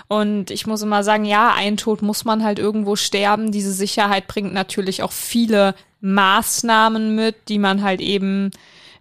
[0.07, 3.51] Und ich muss immer sagen, ja, ein Tod muss man halt irgendwo sterben.
[3.51, 8.51] Diese Sicherheit bringt natürlich auch viele Maßnahmen mit, die man halt eben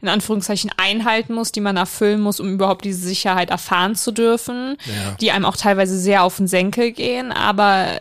[0.03, 4.77] in Anführungszeichen einhalten muss, die man erfüllen muss, um überhaupt diese Sicherheit erfahren zu dürfen,
[4.85, 5.17] ja.
[5.21, 8.01] die einem auch teilweise sehr auf den Senkel gehen, aber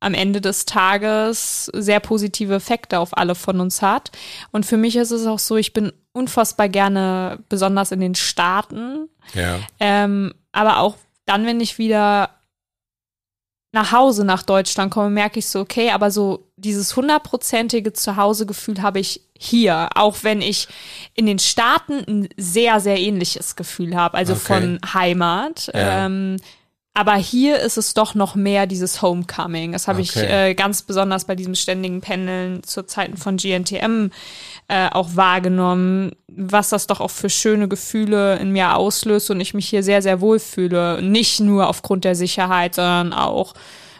[0.00, 4.10] am Ende des Tages sehr positive Effekte auf alle von uns hat.
[4.50, 9.08] Und für mich ist es auch so, ich bin unfassbar gerne, besonders in den Staaten.
[9.34, 9.58] Ja.
[9.80, 10.96] Ähm, aber auch
[11.26, 12.30] dann, wenn ich wieder
[13.78, 18.98] nach Hause nach Deutschland komme, merke ich so, okay, aber so dieses hundertprozentige Zuhausegefühl habe
[18.98, 20.66] ich hier, auch wenn ich
[21.14, 24.42] in den Staaten ein sehr, sehr ähnliches Gefühl habe, also okay.
[24.42, 25.70] von Heimat.
[25.72, 26.06] Ja.
[26.06, 26.38] Ähm,
[26.92, 29.70] aber hier ist es doch noch mehr dieses Homecoming.
[29.70, 30.24] Das habe okay.
[30.24, 34.10] ich äh, ganz besonders bei diesem ständigen Pendeln zu Zeiten von GNTM
[34.68, 39.54] äh, auch wahrgenommen, was das doch auch für schöne Gefühle in mir auslöst und ich
[39.54, 41.00] mich hier sehr, sehr wohl fühle.
[41.02, 43.54] Nicht nur aufgrund der Sicherheit, sondern auch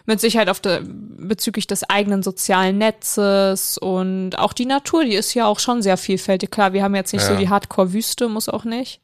[0.05, 5.33] mit Sicherheit auf de, bezüglich des eigenen sozialen Netzes und auch die Natur, die ist
[5.33, 6.49] ja auch schon sehr vielfältig.
[6.51, 7.29] Klar, wir haben jetzt nicht Ja.
[7.29, 9.01] so die Hardcore-Wüste, muss auch nicht.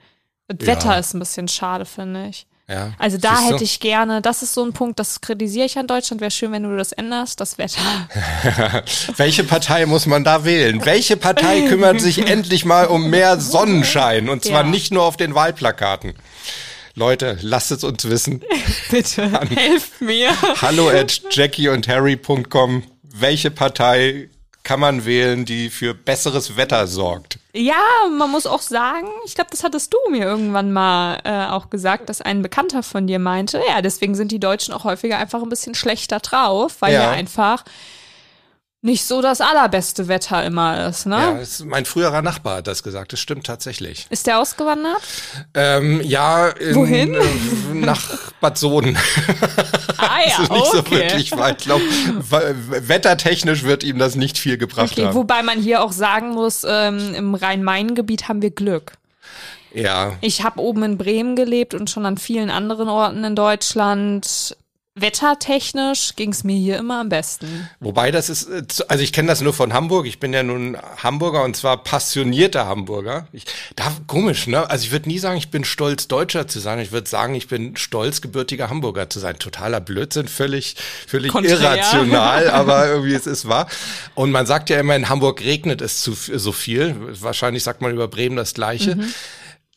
[0.48, 0.68] Das Ja.
[0.68, 2.48] Wetter ist ein bisschen schade, finde ich.
[2.68, 2.94] Ja.
[2.98, 6.20] Also da hätte ich gerne, das ist so ein Punkt, das kritisiere ich an Deutschland.
[6.20, 7.80] Wäre schön, wenn du das änderst, das Wetter.
[9.18, 10.84] Welche Partei muss man da wählen?
[10.84, 14.30] Welche Partei kümmert sich endlich mal um mehr Sonnenschein?
[14.30, 14.70] Und zwar Ja.
[14.70, 16.14] nicht nur auf den Wahlplakaten.
[16.96, 18.42] Leute, lasst es uns wissen.
[18.90, 20.30] Bitte, helft mir.
[20.62, 22.84] Hallo at jackie und harry.com.
[23.04, 24.30] Welche Partei
[24.66, 27.40] kann man wählen, die für besseres Wetter sorgt?
[27.54, 27.76] Ja,
[28.18, 32.10] man muss auch sagen, ich glaube, das hattest du mir irgendwann mal äh, auch gesagt,
[32.10, 35.48] dass ein Bekannter von dir meinte, ja, deswegen sind die Deutschen auch häufiger einfach ein
[35.50, 37.04] bisschen schlechter drauf, weil Ja.
[37.04, 37.64] ja einfach
[38.86, 41.16] nicht so das allerbeste Wetter immer ist, ne?
[41.18, 43.12] Ja, ist mein früherer Nachbar hat das gesagt.
[43.14, 44.06] Das stimmt tatsächlich.
[44.10, 45.02] Ist der ausgewandert?
[45.56, 47.16] Ähm, ja, in, Wohin?
[47.16, 47.24] Äh,
[47.74, 48.98] nach Bad Soden.
[49.98, 50.96] Ah ja, Das ist nicht so okay.
[50.98, 51.60] wirklich weit.
[51.62, 51.84] Ich glaube,
[52.88, 55.16] wettertechnisch wird ihm das nicht viel gebracht Okay, haben.
[55.16, 58.94] wobei man hier auch sagen muss, ähm, im Rhein-Main-Gebiet haben wir Glück.
[59.74, 64.56] Ja, Ich habe oben in Bremen gelebt und schon an vielen anderen Orten in Deutschland.
[64.98, 67.70] Wettertechnisch ging es mir hier immer am besten.
[67.82, 70.06] wobei das ist, äh, also ich kenne das nur von Hamburg.
[70.06, 73.28] Ich bin ja nun Hamburger und zwar passionierter Hamburger.
[73.34, 73.44] Ich,
[73.76, 74.70] da komisch, ne?
[74.70, 76.80] Also ich würde nie sagen, ich bin stolz, Deutscher zu sein.
[76.80, 79.38] Ich würde sagen, ich bin stolz, gebürtiger Hamburger zu sein.
[79.38, 80.78] Totaler Blödsinn, völlig,
[81.08, 81.60] völlig Konträr.
[81.60, 83.68] irrational, aber irgendwie es ist wahr.
[84.14, 86.96] Und man sagt ja immer, in Hamburg regnet es zu so viel.
[87.20, 88.98] Wahrscheinlich sagt man über Bremen das Gleiche.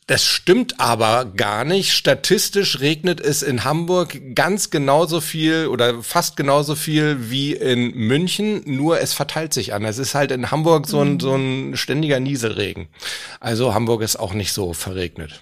[0.09, 1.93] Das stimmt aber gar nicht.
[1.93, 8.63] Statistisch regnet es in Hamburg ganz genauso viel oder fast genauso viel wie in München,
[8.65, 9.85] nur es verteilt sich an.
[9.85, 12.87] Es ist halt in Hamburg so ein, so ein ständiger Nieselregen.
[13.39, 15.41] Also Hamburg ist auch nicht so verregnet.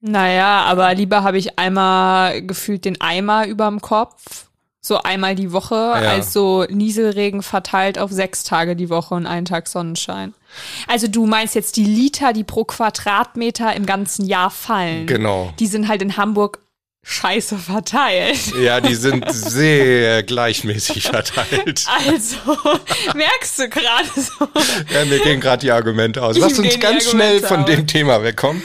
[0.00, 4.46] Naja, aber lieber habe ich einmal gefühlt den Eimer überm Kopf,
[4.80, 9.46] so einmal die Woche, als so Nieselregen verteilt auf sechs Tage die Woche und einen
[9.46, 10.34] Tag Sonnenschein.
[10.86, 15.06] Also du meinst jetzt die Liter, die pro Quadratmeter im ganzen Jahr fallen.
[15.06, 15.52] Genau.
[15.58, 16.58] Die sind halt in Hamburg
[17.04, 18.38] scheiße verteilt.
[18.60, 21.84] Ja, die sind sehr gleichmäßig verteilt.
[22.06, 22.36] Also,
[23.14, 24.48] merkst du gerade so.
[24.94, 26.38] Ja, mir gehen gerade die Argumente aus.
[26.38, 28.62] Lass uns ganz schnell von dem Thema wegkommen.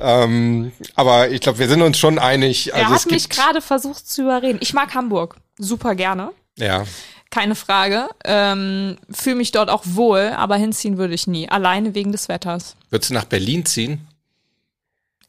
[0.00, 2.72] Ähm, aber ich glaube, wir sind uns schon einig.
[2.72, 4.58] Er Also es hat mich gerade versucht zu überreden.
[4.60, 6.30] Ich mag Hamburg super gerne.
[6.56, 6.84] ja,
[7.32, 8.10] Keine Frage.
[8.26, 11.48] Ähm, Fühle mich dort auch wohl, aber hinziehen würde ich nie.
[11.48, 12.76] Alleine wegen des Wetters.
[12.90, 14.06] würdest du nach Berlin ziehen?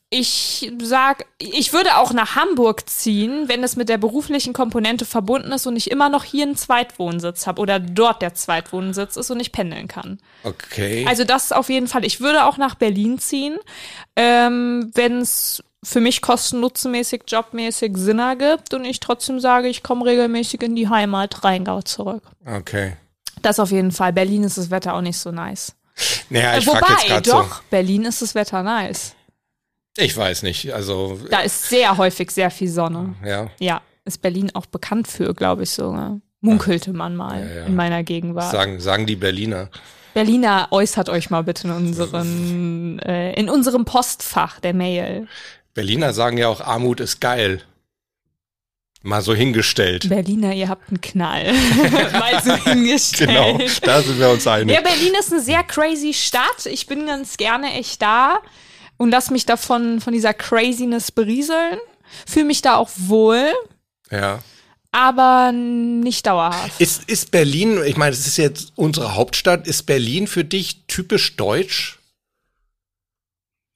[0.09, 5.53] Ich sag, ich würde auch nach Hamburg ziehen, wenn es mit der beruflichen Komponente verbunden
[5.53, 9.39] ist und ich immer noch hier einen Zweitwohnsitz habe oder dort der Zweitwohnsitz ist und
[9.39, 10.19] ich pendeln kann.
[10.43, 11.05] Okay.
[11.07, 12.03] Also das auf jeden Fall.
[12.03, 13.57] Ich würde auch nach Berlin ziehen,
[14.17, 20.05] ähm, wenn es für mich kosten-nutzenmäßig, jobmäßig Sinn ergibt und ich trotzdem sage, ich komme
[20.05, 22.23] regelmäßig in die Heimat Rheingau zurück.
[22.45, 22.93] okay.
[23.41, 24.13] Das auf jeden Fall.
[24.13, 25.75] Berlin ist das Wetter auch nicht so nice.
[26.29, 27.35] Naja, ich Äh, frage jetzt Wobei, gerade so.
[27.37, 29.15] doch, Berlin ist das Wetter nice.
[29.97, 30.73] Ich weiß nicht.
[30.73, 33.15] Also, Da ist sehr häufig sehr viel Sonne.
[33.25, 33.49] ja.
[33.59, 36.21] Ja, ist Berlin auch bekannt für, glaube ich sogar.
[36.39, 37.65] Munkelte man mal Ja, ja.
[37.65, 38.51] in meiner Gegenwart.
[38.51, 39.69] Sagen, sagen die Berliner.
[40.13, 45.27] Berliner, äußert euch mal bitte in unseren, äh, in unserem Postfach der Mail.
[45.73, 47.61] Berliner sagen ja auch, Armut ist geil.
[49.01, 50.07] Mal so hingestellt.
[50.07, 51.51] Berliner, ihr habt einen Knall.
[52.13, 53.29] mal so hingestellt.
[53.29, 54.73] Genau, da sind wir uns einig.
[54.75, 56.65] Ja, Berlin ist eine sehr crazy Stadt.
[56.65, 58.39] Ich bin ganz gerne echt da
[58.97, 61.79] und lass mich davon von dieser Craziness berieseln.
[62.25, 63.51] Fühle mich da auch wohl,
[64.11, 64.39] Ja.
[64.91, 66.79] aber nicht dauerhaft.
[66.79, 71.35] Ist, ist Berlin, ich meine, es ist jetzt unsere Hauptstadt, ist Berlin für dich typisch
[71.35, 71.99] deutsch?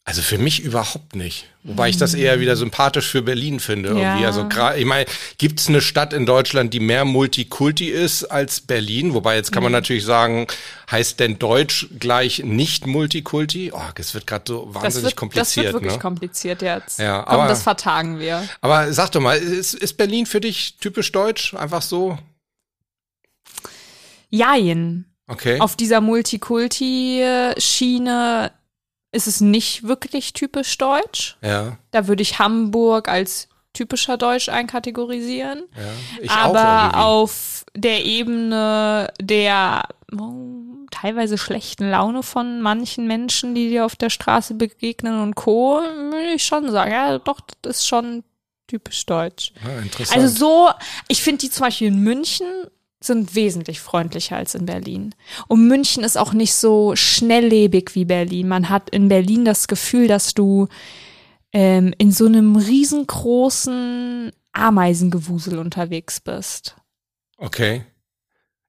[0.07, 1.47] Also für mich überhaupt nicht.
[1.63, 3.89] Wobei ich das eher wieder sympathisch für Berlin finde.
[3.89, 4.21] Irgendwie.
[4.21, 4.27] Ja.
[4.27, 5.05] Also ich meine,
[5.37, 9.13] gibt es eine Stadt in Deutschland, die mehr Multikulti ist als Berlin?
[9.13, 10.47] Wobei jetzt kann man natürlich sagen,
[10.89, 13.73] heißt denn Deutsch gleich nicht Multikulti?
[13.75, 15.65] Oh, das wird gerade so wahnsinnig Das wird, das kompliziert.
[15.65, 15.99] wird wirklich ne?
[15.99, 16.99] kompliziert jetzt.
[16.99, 18.47] Ja, Komm, aber- das vertagen wir.
[18.61, 21.53] Aber sag doch mal, ist, ist Berlin für dich typisch deutsch?
[21.53, 22.17] Einfach so?
[24.29, 25.03] Jein.
[25.27, 25.59] Okay.
[25.59, 28.51] Auf dieser Multikulti-Schiene
[29.11, 31.37] ist es nicht wirklich typisch deutsch.
[31.41, 35.63] ja, Da würde ich Hamburg als typischer Deutsch einkategorisieren.
[36.21, 36.33] ja.
[36.35, 43.95] Aber auf der Ebene der oh, teilweise schlechten Laune von manchen Menschen, die dir auf
[43.95, 48.23] der Straße begegnen und Co., würde ich schon sagen, ja, doch, das ist schon
[48.67, 49.53] typisch deutsch.
[49.63, 50.17] Ah, interessant.
[50.17, 50.69] Also so,
[51.07, 52.47] ich finde die zum Beispiel in München
[52.99, 55.13] sind wesentlich freundlicher als in Berlin.
[55.47, 58.47] Und München ist auch nicht so schnelllebig wie Berlin.
[58.47, 60.67] Man hat in Berlin das Gefühl, dass du
[61.53, 66.75] ähm, in so einem riesengroßen Ameisengewusel unterwegs bist.
[67.37, 67.83] Okay.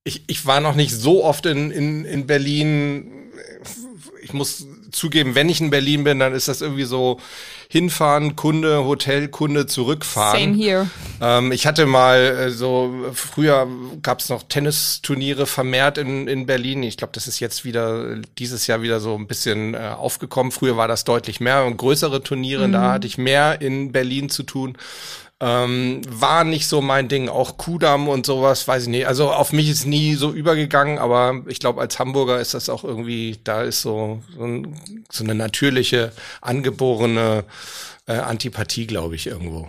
[0.04, 3.30] Ich, ich war noch nicht so oft in, in, in Berlin.
[4.22, 7.18] Ich muss zugeben, wenn ich in Berlin bin, dann ist das irgendwie so
[7.68, 10.40] hinfahren, Kunde, Hotel, Kunde, zurückfahren.
[10.40, 10.90] Same here.
[11.20, 13.66] Ähm, ich hatte mal äh, so, früher
[14.02, 16.82] gab es noch Tennisturniere vermehrt in, in Berlin.
[16.82, 20.52] Ich glaube, das ist jetzt wieder, dieses Jahr wieder so ein bisschen äh, aufgekommen.
[20.52, 24.42] Früher war das deutlich mehr und größere Turniere, da hatte ich mehr in Berlin zu
[24.42, 24.76] tun.
[25.40, 29.06] Ähm, war nicht so mein Ding, auch Kudamm und sowas, weiß ich nicht.
[29.06, 32.82] Also auf mich ist nie so übergegangen, aber ich glaube, als Hamburger ist das auch
[32.82, 34.76] irgendwie, da ist so, so, ein,
[35.10, 37.44] so eine natürliche, angeborene
[38.06, 39.68] äh, Antipathie, glaube ich, irgendwo.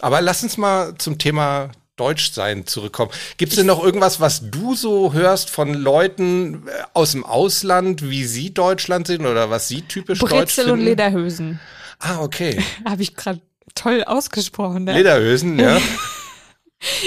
[0.00, 3.10] Aber lass uns mal zum Thema Deutschsein zurückkommen.
[3.36, 8.08] Gibt es denn noch irgendwas, was du so hörst von Leuten äh, aus dem Ausland,
[8.08, 10.78] wie sie Deutschland sehen oder was sie typisch deutsch Brezel finden?
[10.80, 11.60] und Lederhösen.
[11.98, 12.62] Ah, okay.
[12.88, 13.40] Habe ich gerade
[13.74, 14.84] toll ausgesprochen.
[14.84, 14.92] Ne?
[14.94, 15.78] Lederhösen, ja.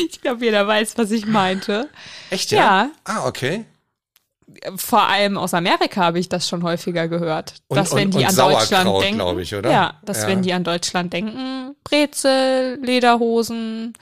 [0.09, 1.87] Ich glaube, jeder weiß, was ich meinte.
[2.29, 2.57] Echt, Ja.
[2.59, 2.91] ja?
[3.05, 3.63] Ah, okay.
[4.75, 7.55] Vor allem aus Amerika habe ich das schon häufiger gehört.
[7.67, 9.71] Und- dass wenn und- die und an Deutschland denken, ich, oder?
[9.71, 10.27] Ja, dass Ja.
[10.27, 13.93] wenn die an Deutschland denken, Brezel, Lederhosen,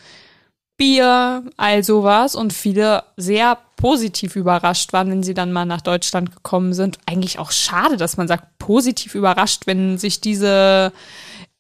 [0.78, 6.34] Bier, all sowas und viele sehr positiv überrascht waren, wenn sie dann mal nach Deutschland
[6.36, 6.98] gekommen sind.
[7.06, 10.92] Eigentlich auch schade, dass man sagt, positiv überrascht, wenn sich diese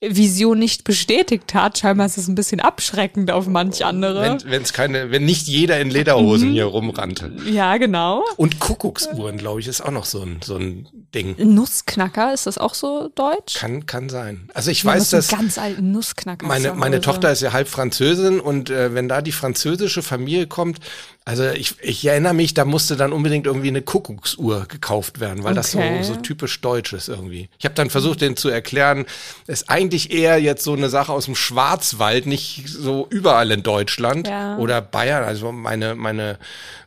[0.01, 1.77] Vision nicht bestätigt hat.
[1.77, 4.21] Scheinbar ist es ein bisschen abschreckend auf manch andere.
[4.41, 5.93] Wenn wenn's keine, wenn nicht jeder in Mhm.
[5.93, 7.33] Lederhosen hier rumrannte.
[7.51, 8.23] ja, genau.
[8.37, 11.35] Und Kuckucksuhren, glaube ich, ist auch noch so ein, so ein Ding.
[11.37, 13.55] Nussknacker, ist das auch so deutsch?
[13.55, 14.49] Kann, kann sein.
[14.53, 16.47] Also ich Wir weiß, dass ganz alten Nussknacker.
[16.47, 17.01] meine, meine.
[17.01, 20.79] Tochter ist ja halb Französin und äh, wenn da die französische Familie kommt,
[21.25, 25.53] also ich, ich erinnere mich, da musste dann unbedingt irgendwie eine Kuckucksuhr gekauft werden, weil
[25.53, 26.03] das so, Okay.
[26.03, 27.49] so typisch deutsch ist irgendwie.
[27.59, 29.05] Ich habe dann versucht, denen zu erklären,
[29.47, 34.27] ist eigentlich eher jetzt so eine Sache aus dem Schwarzwald, nicht so überall in Deutschland
[34.27, 34.57] Ja.
[34.57, 35.23] oder Bayern.
[35.23, 36.37] Also meine, meine,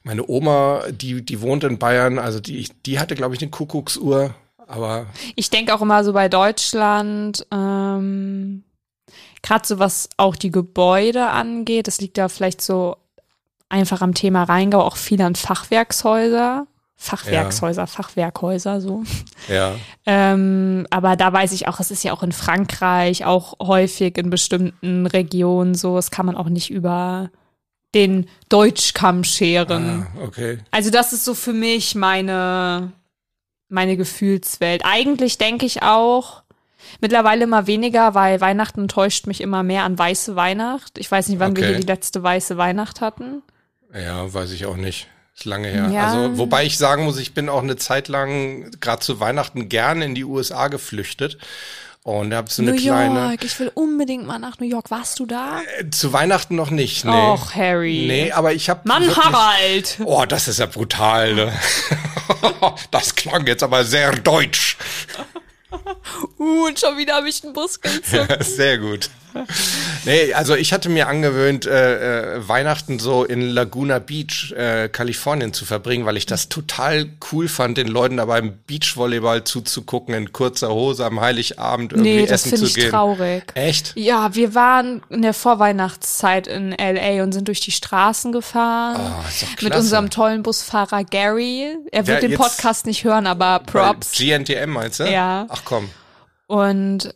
[0.03, 4.35] meine Oma, die, die wohnt in Bayern, also die, die hatte, glaube ich, eine Kuckucksuhr.
[4.67, 8.65] Aber Ich denke auch immer so bei Deutschland, ähm,
[9.43, 12.97] gerade so was auch die Gebäude angeht, das liegt da vielleicht so
[13.69, 16.67] einfach am Thema Rheingau auch viel an Fachwerkshäuser.
[17.03, 19.03] Fachwerkshäuser, Fachwerkhäuser, so.
[19.49, 19.75] ja,
[20.07, 24.31] Ähm, aber da weiß ich auch, es ist ja auch in Frankreich, auch häufig in
[24.31, 27.31] bestimmten Regionen so, das kann man auch nicht über
[27.95, 30.07] den Deutschkamm scheren.
[30.17, 30.59] ah, okay.
[30.71, 32.93] Also das ist so für mich meine,
[33.69, 34.83] meine Gefühlswelt.
[34.85, 36.43] Eigentlich denke ich auch,
[37.01, 40.99] mittlerweile immer weniger, weil Weihnachten täuscht mich immer mehr an weiße Weihnacht.
[40.99, 41.73] Ich weiß nicht, wann wir Okay.
[41.73, 43.43] hier die letzte weiße Weihnacht hatten.
[43.93, 45.09] Ja, weiß ich auch nicht.
[45.35, 45.88] Ist lange her.
[45.90, 46.07] Ja.
[46.07, 50.05] Also, wobei ich sagen muss, ich bin auch eine Zeit lang, gerade zu Weihnachten, gerne
[50.05, 51.38] in die USA geflüchtet.
[52.05, 53.29] Und habe so eine New kleine.
[53.29, 54.90] York, ich will unbedingt mal nach New York.
[54.90, 55.61] Warst du da?
[55.79, 57.12] Äh, Zu Weihnachten noch nicht, nee.
[57.12, 58.07] Och, Harry.
[58.09, 58.81] Nee, aber ich habe.
[58.88, 59.99] Mann, Harald.
[60.05, 61.53] Oh, das ist ja brutal, ne?
[62.90, 64.77] das klang jetzt aber sehr deutsch.
[66.38, 68.45] Uh, und schon wieder habe ich einen Muskel gezuckt.
[68.45, 69.09] Sehr gut.
[70.05, 75.53] Nee, also ich hatte mir angewöhnt, äh, äh, Weihnachten so in Laguna Beach, äh, Kalifornien
[75.53, 80.33] zu verbringen, weil ich das total cool fand, den Leuten da beim Beachvolleyball zuzugucken, in
[80.33, 82.90] kurzer Hose am Heiligabend irgendwie Nee, das essen finde zu ich gehen.
[82.90, 83.45] traurig.
[83.55, 83.92] Echt?
[83.95, 89.01] Ja, wir waren in der Vorweihnachtszeit in LA und sind durch die Straßen gefahren.
[89.01, 89.79] Oh, ist doch mit klasse.
[89.79, 91.77] unserem tollen Busfahrer Gary.
[91.92, 94.12] Er wird Ja, den Podcast nicht hören, aber Props.
[94.18, 95.05] GNTM meinst du?
[95.05, 95.47] Ja.
[95.49, 95.88] Ach komm.
[96.49, 97.14] Und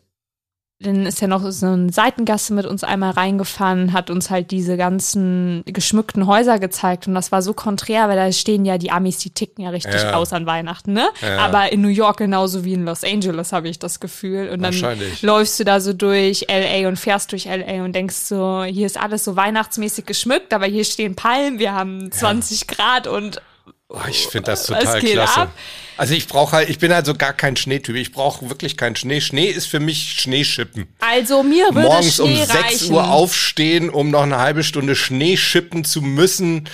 [0.79, 4.77] dann ist er noch so eine Seitengasse mit uns einmal reingefahren, hat uns halt diese
[4.77, 9.17] ganzen geschmückten Häuser gezeigt und das war so konträr, weil da stehen ja die Amis,
[9.19, 10.13] die ticken ja richtig Ja.
[10.13, 11.09] aus an Weihnachten, ne?
[11.23, 11.39] Ja.
[11.39, 14.75] Aber in New York genauso wie in Los Angeles habe ich das Gefühl und dann
[15.23, 19.01] läufst du da so durch LA und fährst durch LA und denkst so, hier ist
[19.01, 23.41] alles so weihnachtsmäßig geschmückt, aber hier stehen Palmen, wir haben 20 Grad und
[23.89, 25.41] Oh, ich finde das total geht klasse.
[25.43, 25.51] ab?
[25.97, 27.97] Also ich brauche halt, ich bin also gar kein Schneetyp.
[27.97, 29.21] Ich brauche wirklich keinen Schnee.
[29.21, 30.87] Schnee ist für mich Schneeschippen.
[31.01, 32.93] also mir würde Morgens um Schnee 6 reichen.
[32.95, 36.69] Uhr aufstehen, um noch eine halbe Stunde Schnee schippen zu müssen.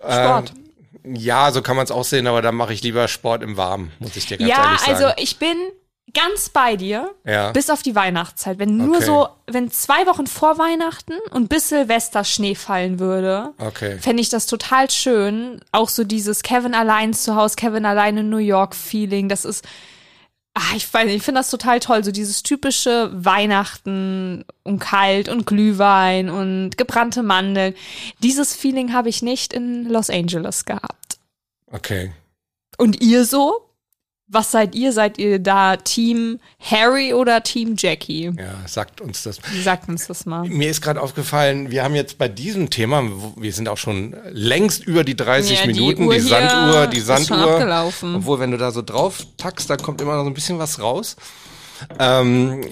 [0.00, 0.52] Sport.
[1.06, 3.92] Ja, so kann man es auch sehen, aber dann mache ich lieber Sport im Warmen,
[3.98, 4.92] muss ich dir ganz Ja, ehrlich sagen.
[5.04, 5.54] also ich bin
[6.12, 7.50] ganz bei dir, Ja.
[7.52, 8.58] bis auf die Weihnachtszeit.
[8.58, 9.06] Wenn nur Okay.
[9.06, 13.98] so, wenn zwei Wochen vor Weihnachten und bis Silvester Schnee fallen würde, Okay.
[13.98, 15.60] fände ich das total schön.
[15.72, 19.64] Auch so dieses Kevin allein zu Hause, Kevin allein in New York Feeling, das ist,
[20.54, 22.04] ah, ich weiß nicht, ich finde das total toll.
[22.04, 27.74] So dieses typische Weihnachten und kalt und Glühwein und gebrannte Mandeln.
[28.22, 31.18] Dieses Feeling habe ich nicht in Los Angeles gehabt.
[31.72, 32.12] Okay.
[32.78, 33.68] Und ihr so?
[34.26, 34.92] Was seid ihr?
[34.92, 38.32] Seid ihr da Team Harry oder Team Jackie?
[38.38, 39.38] Ja, sagt uns das.
[39.62, 40.48] Sagt uns das mal.
[40.48, 43.02] Mir ist gerade aufgefallen, wir haben jetzt bei diesem Thema,
[43.36, 47.00] wir sind auch schon längst über die 30 Ja, die Minuten, die, hier Sanduhr, die
[47.00, 47.54] Sanduhr.
[47.54, 48.14] abgelaufen.
[48.16, 50.80] Obwohl, wenn du da so drauf tackst, da kommt immer noch so ein bisschen was
[50.80, 51.16] raus.
[51.98, 52.62] Ähm,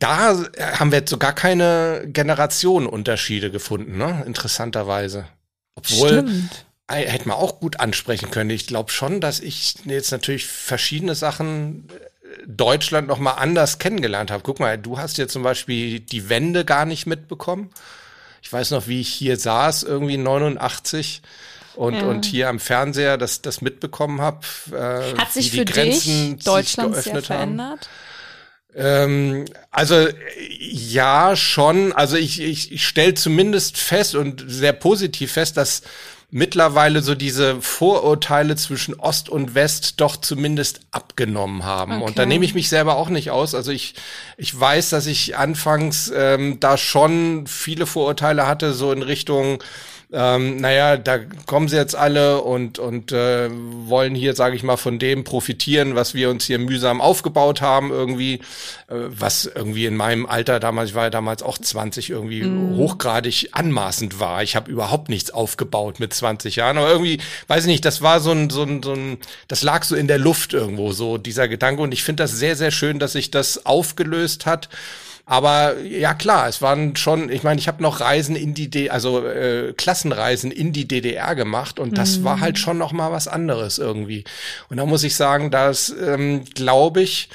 [0.00, 0.36] da
[0.78, 4.24] haben wir jetzt so gar keine Generationenunterschiede gefunden, ne?
[4.26, 5.26] Interessanterweise.
[5.76, 6.66] Obwohl, Stimmt.
[6.96, 8.50] Hätte man auch gut ansprechen können.
[8.50, 14.30] Ich glaube schon, dass ich jetzt natürlich verschiedene Sachen äh, Deutschland noch mal anders kennengelernt
[14.30, 14.42] habe.
[14.42, 17.70] Guck mal, du hast ja zum Beispiel die Wende gar nicht mitbekommen.
[18.42, 21.22] Ich weiß noch, wie ich hier saß, irgendwie 89
[21.74, 22.02] und, Ja.
[22.06, 24.40] und hier am Fernseher das, das mitbekommen habe.
[24.72, 27.56] Äh, Hat sich für die Grenzen dich Deutschland sich sehr geöffnet haben.
[27.58, 27.88] verändert?
[28.74, 30.08] Ähm, also
[30.58, 31.92] ja, schon.
[31.92, 35.82] Also ich, ich, ich stelle zumindest fest und sehr positiv fest, dass
[36.30, 41.94] mittlerweile so diese Vorurteile zwischen Ost und West doch zumindest abgenommen haben.
[41.94, 42.04] Okay.
[42.04, 43.54] Und da nehme ich mich selber auch nicht aus.
[43.54, 43.94] Also ich,
[44.36, 49.62] ich weiß, dass ich anfangs ähm, da schon viele Vorurteile hatte, so in Richtung
[50.10, 54.78] ähm, naja, da kommen sie jetzt alle und, und äh, wollen hier, sage ich mal,
[54.78, 58.34] von dem profitieren, was wir uns hier mühsam aufgebaut haben, irgendwie,
[58.88, 63.50] äh, was irgendwie in meinem Alter damals, ich war ja damals auch 20, irgendwie hochgradig
[63.52, 64.42] anmaßend war.
[64.42, 68.20] Ich habe überhaupt nichts aufgebaut mit 20 Jahren, aber irgendwie, weiß ich nicht, das war
[68.20, 71.48] so ein, so ein, so ein, das lag so in der Luft irgendwo, so dieser
[71.48, 71.82] Gedanke.
[71.82, 74.70] Und ich finde das sehr, sehr schön, dass sich das aufgelöst hat.
[75.30, 78.88] Aber ja klar, es waren schon, ich meine, ich habe noch Reisen in die, D
[78.88, 83.28] also äh, Klassenreisen in die DDR gemacht und das war halt schon noch mal was
[83.28, 84.24] anderes irgendwie.
[84.70, 87.28] Und da muss ich sagen, dass ähm, glaube ich,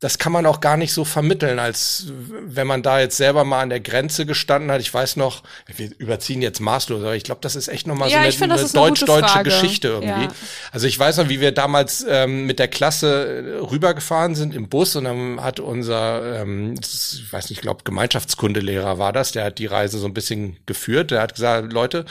[0.00, 3.60] das kann man auch gar nicht so vermitteln, als wenn man da jetzt selber mal
[3.60, 4.80] an der Grenze gestanden hat.
[4.80, 8.08] Ich weiß noch, wir überziehen jetzt maßlos, aber ich glaube, das ist echt noch mal
[8.08, 9.42] Ja, so eine, eine deutsch-deutsche.
[9.42, 10.08] Geschichte irgendwie.
[10.08, 10.28] Ja.
[10.72, 14.70] Also ich weiß noch, wie wir damals ähm, mit der Klasse äh, rübergefahren sind im
[14.70, 19.44] Bus und dann hat unser, ähm, ich weiß nicht, ich glaube Gemeinschaftskundelehrer war das, der
[19.44, 21.10] hat die Reise so ein bisschen geführt.
[21.10, 22.06] Der hat gesagt, Leute,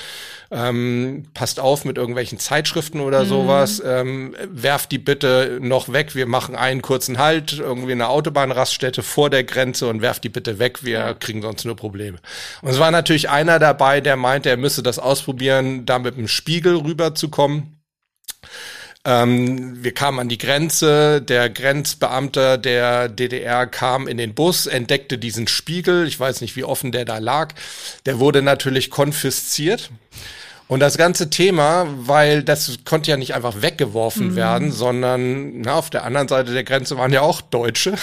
[0.52, 6.14] ähm, passt auf mit irgendwelchen Zeitschriften oder sowas, ähm, werft die bitte noch weg.
[6.14, 10.60] Wir machen einen kurzen Halt, irgendwie eine Autobahnraststätte vor der Grenze und werft die bitte
[10.60, 10.84] weg.
[10.84, 12.20] Wir kriegen sonst nur Probleme.
[12.62, 16.28] Und es war natürlich einer dabei, der meinte, er müsse das ausprobieren, da mit dem
[16.28, 17.80] Spiegel rüberzukommen.
[19.06, 25.18] Ähm, wir kamen an die Grenze, der Grenzbeamte der DDR kam in den Bus, entdeckte
[25.18, 27.54] diesen Spiegel, ich weiß nicht, wie offen der da lag,
[28.06, 29.90] der wurde natürlich konfisziert.
[30.70, 35.90] Und das ganze Thema, weil das konnte ja nicht einfach weggeworfen werden, sondern na, auf
[35.90, 37.96] der anderen Seite der Grenze waren ja auch Deutsche,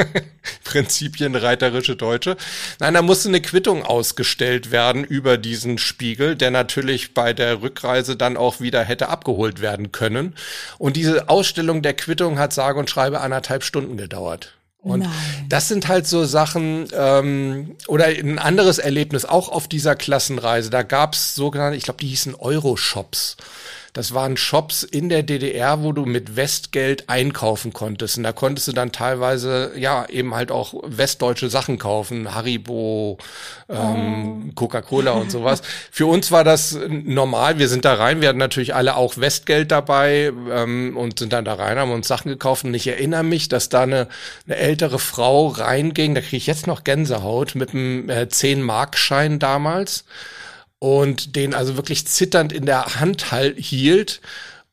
[0.64, 2.36] prinzipienreiterische Deutsche.
[2.80, 8.14] Nein, da musste eine Quittung ausgestellt werden über diesen Spiegel, der natürlich bei der Rückreise
[8.14, 10.34] dann auch wieder hätte abgeholt werden können.
[10.76, 14.52] Und diese Ausstellung der Quittung hat sage und schreibe anderthalb Stunden gedauert.
[14.82, 15.10] Und Nein.
[15.48, 20.82] das sind halt so Sachen, ähm, oder ein anderes Erlebnis, auch auf dieser Klassenreise, da
[20.82, 23.36] gab's sogenannte, ich glaube, die hießen Euro-Shops.
[23.94, 28.16] Das waren Shops in der DDR, wo du mit Westgeld einkaufen konntest.
[28.16, 32.34] Und da konntest du dann teilweise, ja, eben halt auch westdeutsche Sachen kaufen.
[32.34, 33.18] Haribo,
[33.68, 35.60] ähm, Coca-Cola und sowas.
[35.90, 37.58] Für uns war das normal.
[37.58, 38.22] Wir sind da rein.
[38.22, 42.08] Wir hatten natürlich alle auch Westgeld dabei ähm, und sind dann da rein, haben uns
[42.08, 42.64] Sachen gekauft.
[42.64, 44.08] Und ich erinnere mich, dass da eine,
[44.46, 46.14] eine ältere Frau reinging.
[46.14, 50.04] Da kriege ich jetzt noch Gänsehaut mit einem äh, 10-Mark-Schein damals
[50.82, 54.20] und den also wirklich zitternd in der Hand hielt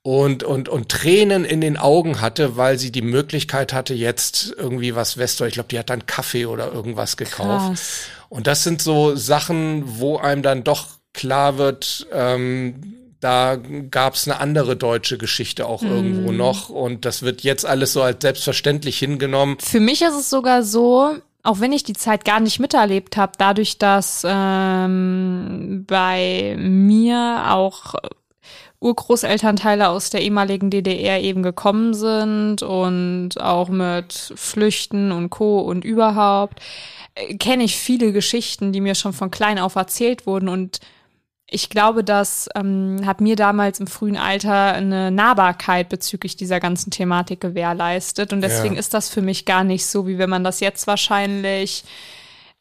[0.02, 4.96] und, und, und Tränen in den Augen hatte, weil sie die Möglichkeit hatte, jetzt irgendwie
[4.96, 7.68] was Westdeutsch, ich glaube, die hat dann Kaffee oder irgendwas gekauft.
[7.68, 8.02] Krass.
[8.28, 13.58] Und das sind so Sachen, wo einem dann doch klar wird, ähm, da
[13.92, 16.70] gab's eine andere deutsche Geschichte auch irgendwo noch.
[16.70, 19.58] Und das wird jetzt alles so als selbstverständlich hingenommen.
[19.60, 23.34] Für mich ist es sogar so, auch wenn ich die Zeit gar nicht miterlebt habe,
[23.38, 27.96] dadurch, dass ähm, bei mir auch
[28.82, 35.60] Urgroßelternteile aus der ehemaligen DDR eben gekommen sind und auch mit Flüchten und Co.
[35.60, 36.60] und überhaupt,
[37.16, 40.80] äh, kenne ich viele Geschichten, die mir schon von klein auf erzählt wurden und
[41.52, 46.92] ich glaube, das ähm, hat mir damals im frühen Alter eine Nahbarkeit bezüglich dieser ganzen
[46.92, 48.34] Thematik gewährleistet.
[48.34, 48.80] Und deswegen Ja.
[48.80, 51.84] ist das für mich gar nicht so, wie wenn man das jetzt wahrscheinlich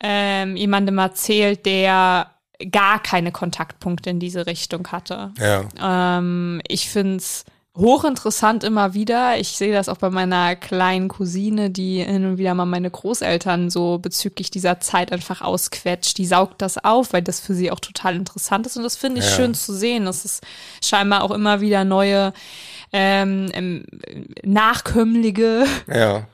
[0.01, 2.31] ähm, jemandem erzählt, der
[2.73, 5.33] gar keine Kontaktpunkte in diese Richtung hatte.
[5.39, 6.19] Ja.
[6.19, 7.45] Ähm, ich find's
[7.79, 9.39] hochinteressant immer wieder.
[9.39, 13.71] Ich sehe das auch bei meiner kleinen Cousine, die hin und wieder mal meine Großeltern
[13.71, 16.19] so bezüglich dieser Zeit einfach ausquetscht.
[16.19, 18.77] Die saugt das auf, weil das für sie auch total interessant ist.
[18.77, 19.37] Und das finde ich ja.
[19.37, 20.07] schön zu sehen.
[20.07, 20.41] dass es
[20.83, 22.33] scheinbar auch immer wieder neue
[22.93, 23.85] ähm, ähm,
[24.43, 26.27] Nachkömmlige ja.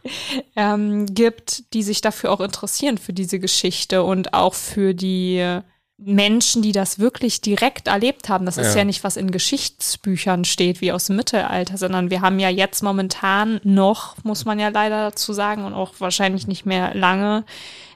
[0.57, 5.61] ähm, gibt, die sich dafür auch interessieren, für diese Geschichte und auch für die
[5.97, 8.47] Menschen, die das wirklich direkt erlebt haben.
[8.47, 8.79] Das ist ja.
[8.79, 12.83] ja nicht, was in Geschichtsbüchern steht, wie aus dem Mittelalter, sondern wir haben ja jetzt
[12.83, 17.45] momentan noch, muss man ja leider dazu sagen, und auch wahrscheinlich nicht mehr lange,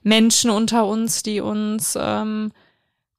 [0.05, 2.53] Menschen unter uns, die uns ähm,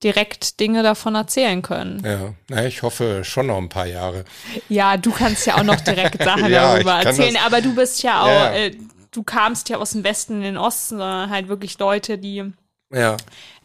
[0.02, 2.02] direkt Dinge davon erzählen können.
[2.06, 4.24] Ja, na, ich hoffe schon noch ein paar Jahre.
[4.70, 8.02] Ja, du kannst ja auch noch direkt Sachen ja, darüber erzählen, das, aber du bist
[8.02, 8.54] ja auch, ja.
[8.54, 8.78] Äh,
[9.12, 12.54] du kamst ja aus dem Westen in den Osten, sondern halt wirklich Leute, die
[12.94, 13.18] ja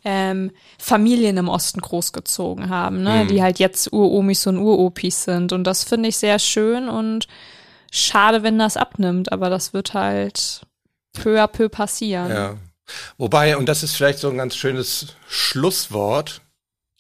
[0.05, 3.25] ähm, Familien im Osten großgezogen haben, ne?
[3.25, 3.29] Mhm.
[3.29, 5.53] die halt jetzt Uromis und Uropis sind.
[5.53, 7.27] Und das finde ich sehr schön und
[7.91, 10.67] schade, wenn das abnimmt, aber das wird halt
[11.15, 12.31] peu à peu passieren.
[12.31, 12.57] Ja.
[13.17, 16.43] Wobei, und das ist vielleicht so ein ganz schönes Schlusswort,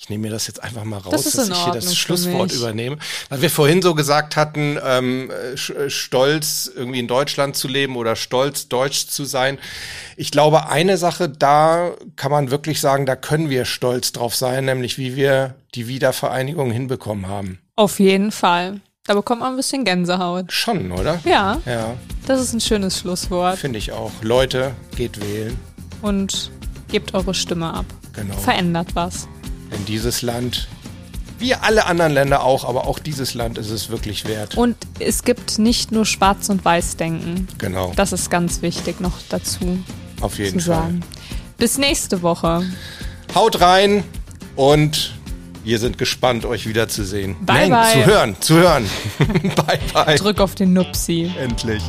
[0.04, 2.98] ich nehme mir das jetzt einfach mal raus, das dass ich hier das Schlusswort übernehme.
[3.30, 8.14] Weil wir vorhin so gesagt hatten, ähm, äh, stolz irgendwie in Deutschland zu leben oder
[8.14, 9.58] stolz deutsch zu sein.
[10.18, 14.66] Ich glaube, eine Sache, da kann man wirklich sagen, da können wir stolz drauf sein,
[14.66, 17.58] nämlich wie wir die Wiedervereinigung hinbekommen haben.
[17.74, 18.82] Auf jeden Fall.
[19.06, 20.52] Da bekommt man ein bisschen Gänsehaut.
[20.52, 21.18] Schon, oder?
[21.24, 21.62] Ja.
[21.64, 21.94] Ja.
[22.26, 23.56] Das ist ein schönes Schlusswort.
[23.58, 24.12] Finde ich auch.
[24.20, 25.58] Leute, geht wählen.
[26.02, 26.50] Und
[26.88, 27.86] gebt eure Stimme ab.
[28.12, 28.36] Genau.
[28.36, 29.28] Verändert was.
[29.74, 30.68] Denn dieses Land,
[31.40, 34.56] wie alle anderen Länder auch, aber auch dieses Land ist es wirklich wert.
[34.56, 37.48] Und es gibt nicht nur Schwarz- und Weiß-Denken.
[37.58, 37.92] Genau.
[37.96, 39.78] Das ist ganz wichtig noch dazu.
[40.20, 40.76] Auf jeden Fall.
[40.76, 41.00] Sagen.
[41.58, 42.64] Bis nächste Woche.
[43.34, 44.04] Haut rein
[44.54, 45.12] und
[45.64, 47.34] wir sind gespannt, euch wiederzusehen.
[47.44, 47.92] Bye, Nein, bye.
[47.92, 48.90] zu hören, zu hören.
[49.66, 50.16] bye, bye.
[50.16, 51.32] Drück auf den Nupsi.
[51.36, 51.82] Endlich.